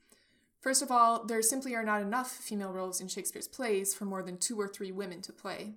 First 0.60 0.82
of 0.82 0.90
all, 0.90 1.24
there 1.24 1.40
simply 1.42 1.74
are 1.74 1.84
not 1.84 2.02
enough 2.02 2.30
female 2.30 2.72
roles 2.72 3.00
in 3.00 3.08
Shakespeare's 3.08 3.48
plays 3.48 3.94
for 3.94 4.04
more 4.04 4.22
than 4.22 4.38
two 4.38 4.60
or 4.60 4.68
three 4.68 4.90
women 4.90 5.22
to 5.22 5.32
play. 5.32 5.74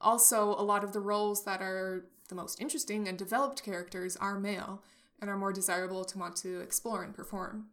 Also, 0.00 0.50
a 0.50 0.62
lot 0.62 0.84
of 0.84 0.92
the 0.92 1.00
roles 1.00 1.44
that 1.44 1.62
are 1.62 2.06
the 2.28 2.34
most 2.34 2.60
interesting 2.60 3.08
and 3.08 3.18
developed 3.18 3.62
characters 3.62 4.16
are 4.16 4.38
male 4.38 4.82
and 5.20 5.30
are 5.30 5.38
more 5.38 5.52
desirable 5.52 6.04
to 6.04 6.18
want 6.18 6.36
to 6.36 6.60
explore 6.60 7.02
and 7.02 7.14
perform. 7.14 7.66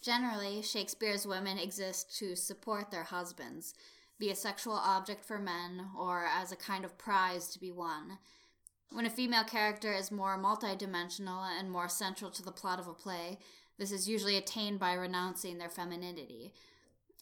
Generally, 0.00 0.62
Shakespeare's 0.62 1.26
women 1.26 1.58
exist 1.58 2.18
to 2.18 2.34
support 2.34 2.90
their 2.90 3.04
husbands, 3.04 3.74
be 4.18 4.30
a 4.30 4.34
sexual 4.34 4.74
object 4.74 5.24
for 5.24 5.38
men, 5.38 5.86
or 5.96 6.24
as 6.26 6.50
a 6.50 6.56
kind 6.56 6.84
of 6.84 6.98
prize 6.98 7.46
to 7.48 7.60
be 7.60 7.70
won. 7.70 8.18
When 8.90 9.06
a 9.06 9.10
female 9.10 9.44
character 9.44 9.92
is 9.92 10.10
more 10.10 10.36
multidimensional 10.36 11.46
and 11.58 11.70
more 11.70 11.88
central 11.88 12.30
to 12.32 12.42
the 12.42 12.50
plot 12.50 12.80
of 12.80 12.88
a 12.88 12.92
play, 12.92 13.38
this 13.78 13.92
is 13.92 14.08
usually 14.08 14.36
attained 14.36 14.78
by 14.78 14.94
renouncing 14.94 15.58
their 15.58 15.70
femininity. 15.70 16.54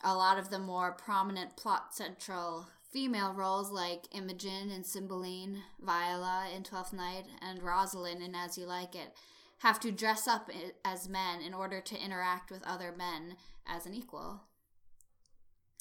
A 0.02 0.14
lot 0.14 0.38
of 0.38 0.50
the 0.50 0.58
more 0.58 0.92
prominent 0.92 1.56
plot 1.56 1.94
central 1.94 2.68
female 2.90 3.32
roles 3.32 3.70
like 3.70 4.08
Imogen 4.12 4.70
in 4.70 4.82
Cymbeline, 4.82 5.62
Viola 5.80 6.48
in 6.54 6.64
Twelfth 6.64 6.92
Night, 6.92 7.24
and 7.40 7.62
Rosalind 7.62 8.22
in 8.22 8.34
As 8.34 8.58
You 8.58 8.66
Like 8.66 8.94
It 8.94 9.14
have 9.58 9.78
to 9.80 9.92
dress 9.92 10.26
up 10.26 10.50
as 10.84 11.08
men 11.08 11.40
in 11.42 11.54
order 11.54 11.80
to 11.80 12.02
interact 12.02 12.50
with 12.50 12.66
other 12.66 12.92
men 12.96 13.36
as 13.66 13.86
an 13.86 13.94
equal. 13.94 14.40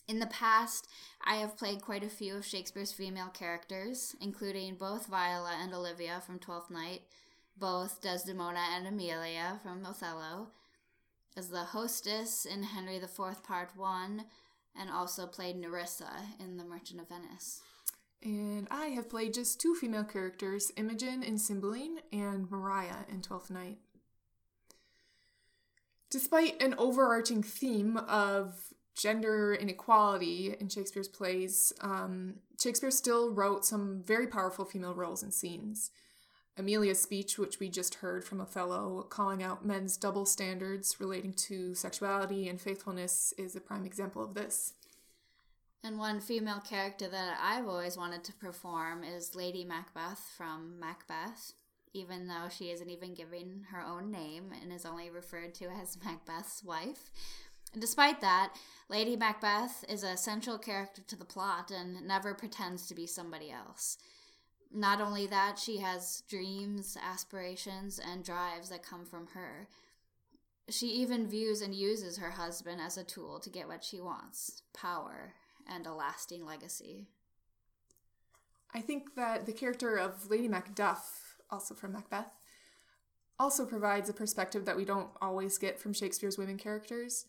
In 0.07 0.19
the 0.19 0.27
past, 0.27 0.87
I 1.23 1.35
have 1.35 1.57
played 1.57 1.81
quite 1.81 2.03
a 2.03 2.09
few 2.09 2.35
of 2.35 2.45
Shakespeare's 2.45 2.91
female 2.91 3.29
characters, 3.29 4.15
including 4.19 4.75
both 4.75 5.07
Viola 5.07 5.55
and 5.61 5.73
Olivia 5.73 6.21
from 6.25 6.39
Twelfth 6.39 6.69
Night, 6.69 7.03
both 7.57 8.01
Desdemona 8.01 8.59
and 8.75 8.87
Emilia 8.87 9.59
from 9.63 9.85
Othello, 9.85 10.49
as 11.39 11.47
the 11.47 11.63
hostess 11.63 12.45
in 12.45 12.61
Henry 12.63 12.97
IV 12.97 13.41
Part 13.43 13.71
1, 13.77 14.25
and 14.77 14.89
also 14.89 15.25
played 15.25 15.55
Nerissa 15.55 16.11
in 16.37 16.57
The 16.57 16.65
Merchant 16.65 16.99
of 16.99 17.07
Venice. 17.07 17.61
And 18.21 18.67
I 18.69 18.87
have 18.87 19.09
played 19.09 19.33
just 19.33 19.61
two 19.61 19.73
female 19.73 20.03
characters, 20.03 20.69
Imogen 20.75 21.23
in 21.23 21.37
Cymbeline 21.37 21.99
and 22.11 22.51
Maria 22.51 23.05
in 23.09 23.21
Twelfth 23.21 23.49
Night. 23.49 23.77
Despite 26.11 26.61
an 26.61 26.75
overarching 26.77 27.41
theme 27.41 27.95
of 27.95 28.73
gender 28.97 29.53
inequality 29.53 30.57
in 30.59 30.67
Shakespeare's 30.67 31.07
plays, 31.07 31.71
um, 31.79 32.35
Shakespeare 32.61 32.91
still 32.91 33.33
wrote 33.33 33.63
some 33.63 34.03
very 34.03 34.27
powerful 34.27 34.65
female 34.65 34.93
roles 34.93 35.23
and 35.23 35.33
scenes. 35.33 35.91
Emilia's 36.59 37.01
speech, 37.01 37.39
which 37.39 37.59
we 37.59 37.69
just 37.69 37.95
heard 37.95 38.25
from 38.25 38.41
Othello, 38.41 39.03
calling 39.09 39.41
out 39.41 39.65
men's 39.65 39.95
double 39.95 40.25
standards 40.25 40.99
relating 40.99 41.31
to 41.33 41.73
sexuality 41.73 42.49
and 42.49 42.59
faithfulness, 42.59 43.33
is 43.37 43.55
a 43.55 43.61
prime 43.61 43.85
example 43.85 44.21
of 44.21 44.33
this. 44.33 44.73
And 45.85 45.97
one 45.97 46.19
female 46.19 46.59
character 46.59 47.07
that 47.07 47.39
I've 47.41 47.65
always 47.65 47.95
wanted 47.97 48.25
to 48.25 48.33
perform 48.33 49.05
is 49.05 49.35
Lady 49.35 49.63
Macbeth 49.63 50.19
from 50.35 50.77
Macbeth, 50.77 51.53
even 51.93 52.27
though 52.27 52.49
she 52.49 52.71
isn't 52.71 52.89
even 52.89 53.13
given 53.13 53.65
her 53.71 53.81
own 53.81 54.11
name 54.11 54.51
and 54.61 54.73
is 54.73 54.85
only 54.85 55.09
referred 55.09 55.53
to 55.55 55.69
as 55.69 55.97
Macbeth's 56.05 56.61
wife. 56.61 57.09
Despite 57.77 58.19
that, 58.19 58.53
Lady 58.89 59.15
Macbeth 59.15 59.85
is 59.87 60.03
a 60.03 60.17
central 60.17 60.57
character 60.57 61.03
to 61.07 61.15
the 61.15 61.23
plot 61.23 61.71
and 61.71 62.05
never 62.05 62.33
pretends 62.33 62.85
to 62.87 62.95
be 62.95 63.07
somebody 63.07 63.49
else. 63.49 63.97
Not 64.71 65.01
only 65.01 65.25
that, 65.27 65.57
she 65.57 65.77
has 65.77 66.23
dreams, 66.29 66.95
aspirations, 67.01 67.99
and 67.99 68.23
drives 68.23 68.69
that 68.69 68.83
come 68.83 69.05
from 69.05 69.27
her. 69.33 69.67
She 70.69 70.87
even 70.87 71.27
views 71.27 71.61
and 71.61 71.73
uses 71.73 72.17
her 72.17 72.29
husband 72.31 72.79
as 72.79 72.95
a 72.97 73.03
tool 73.03 73.39
to 73.39 73.49
get 73.49 73.67
what 73.67 73.83
she 73.83 73.99
wants 73.99 74.61
power 74.73 75.33
and 75.67 75.87
a 75.87 75.93
lasting 75.93 76.45
legacy. 76.45 77.07
I 78.73 78.81
think 78.81 79.15
that 79.15 79.47
the 79.47 79.51
character 79.51 79.97
of 79.97 80.29
Lady 80.29 80.47
Macduff, 80.47 81.33
also 81.49 81.73
from 81.73 81.93
Macbeth, 81.93 82.31
also 83.39 83.65
provides 83.65 84.09
a 84.09 84.13
perspective 84.13 84.65
that 84.65 84.77
we 84.77 84.85
don't 84.85 85.09
always 85.21 85.57
get 85.57 85.79
from 85.79 85.93
Shakespeare's 85.93 86.37
women 86.37 86.57
characters. 86.57 87.25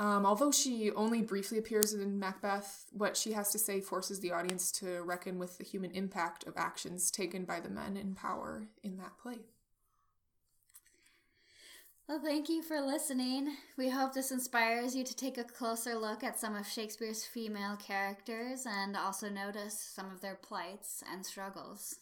Um, 0.00 0.24
although 0.24 0.50
she 0.50 0.90
only 0.92 1.20
briefly 1.20 1.58
appears 1.58 1.92
in 1.92 2.18
Macbeth, 2.18 2.86
what 2.90 3.18
she 3.18 3.32
has 3.32 3.50
to 3.50 3.58
say 3.58 3.82
forces 3.82 4.20
the 4.20 4.32
audience 4.32 4.72
to 4.72 5.02
reckon 5.02 5.38
with 5.38 5.58
the 5.58 5.64
human 5.64 5.90
impact 5.90 6.46
of 6.46 6.56
actions 6.56 7.10
taken 7.10 7.44
by 7.44 7.60
the 7.60 7.68
men 7.68 7.98
in 7.98 8.14
power 8.14 8.64
in 8.82 8.96
that 8.96 9.18
play. 9.22 9.40
Well, 12.08 12.18
thank 12.18 12.48
you 12.48 12.62
for 12.62 12.80
listening. 12.80 13.54
We 13.76 13.90
hope 13.90 14.14
this 14.14 14.32
inspires 14.32 14.96
you 14.96 15.04
to 15.04 15.14
take 15.14 15.36
a 15.36 15.44
closer 15.44 15.94
look 15.96 16.24
at 16.24 16.40
some 16.40 16.56
of 16.56 16.66
Shakespeare's 16.66 17.26
female 17.26 17.76
characters 17.76 18.64
and 18.66 18.96
also 18.96 19.28
notice 19.28 19.78
some 19.78 20.10
of 20.10 20.22
their 20.22 20.36
plights 20.36 21.04
and 21.12 21.26
struggles. 21.26 21.96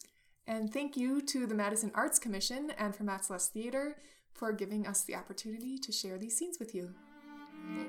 And 0.47 0.71
thank 0.71 0.95
you 0.95 1.21
to 1.23 1.45
the 1.45 1.53
Madison 1.53 1.91
Arts 1.93 2.17
Commission 2.17 2.71
and 2.77 2.95
for 2.95 3.03
Matt's 3.03 3.29
Less 3.29 3.49
Theater 3.49 3.97
for 4.31 4.53
giving 4.53 4.87
us 4.87 5.03
the 5.03 5.15
opportunity 5.15 5.77
to 5.77 5.91
share 5.91 6.17
these 6.17 6.37
scenes 6.37 6.59
with 6.59 6.73
you. 6.73 6.91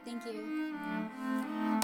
Thank 0.04 0.26
you. 0.26 1.79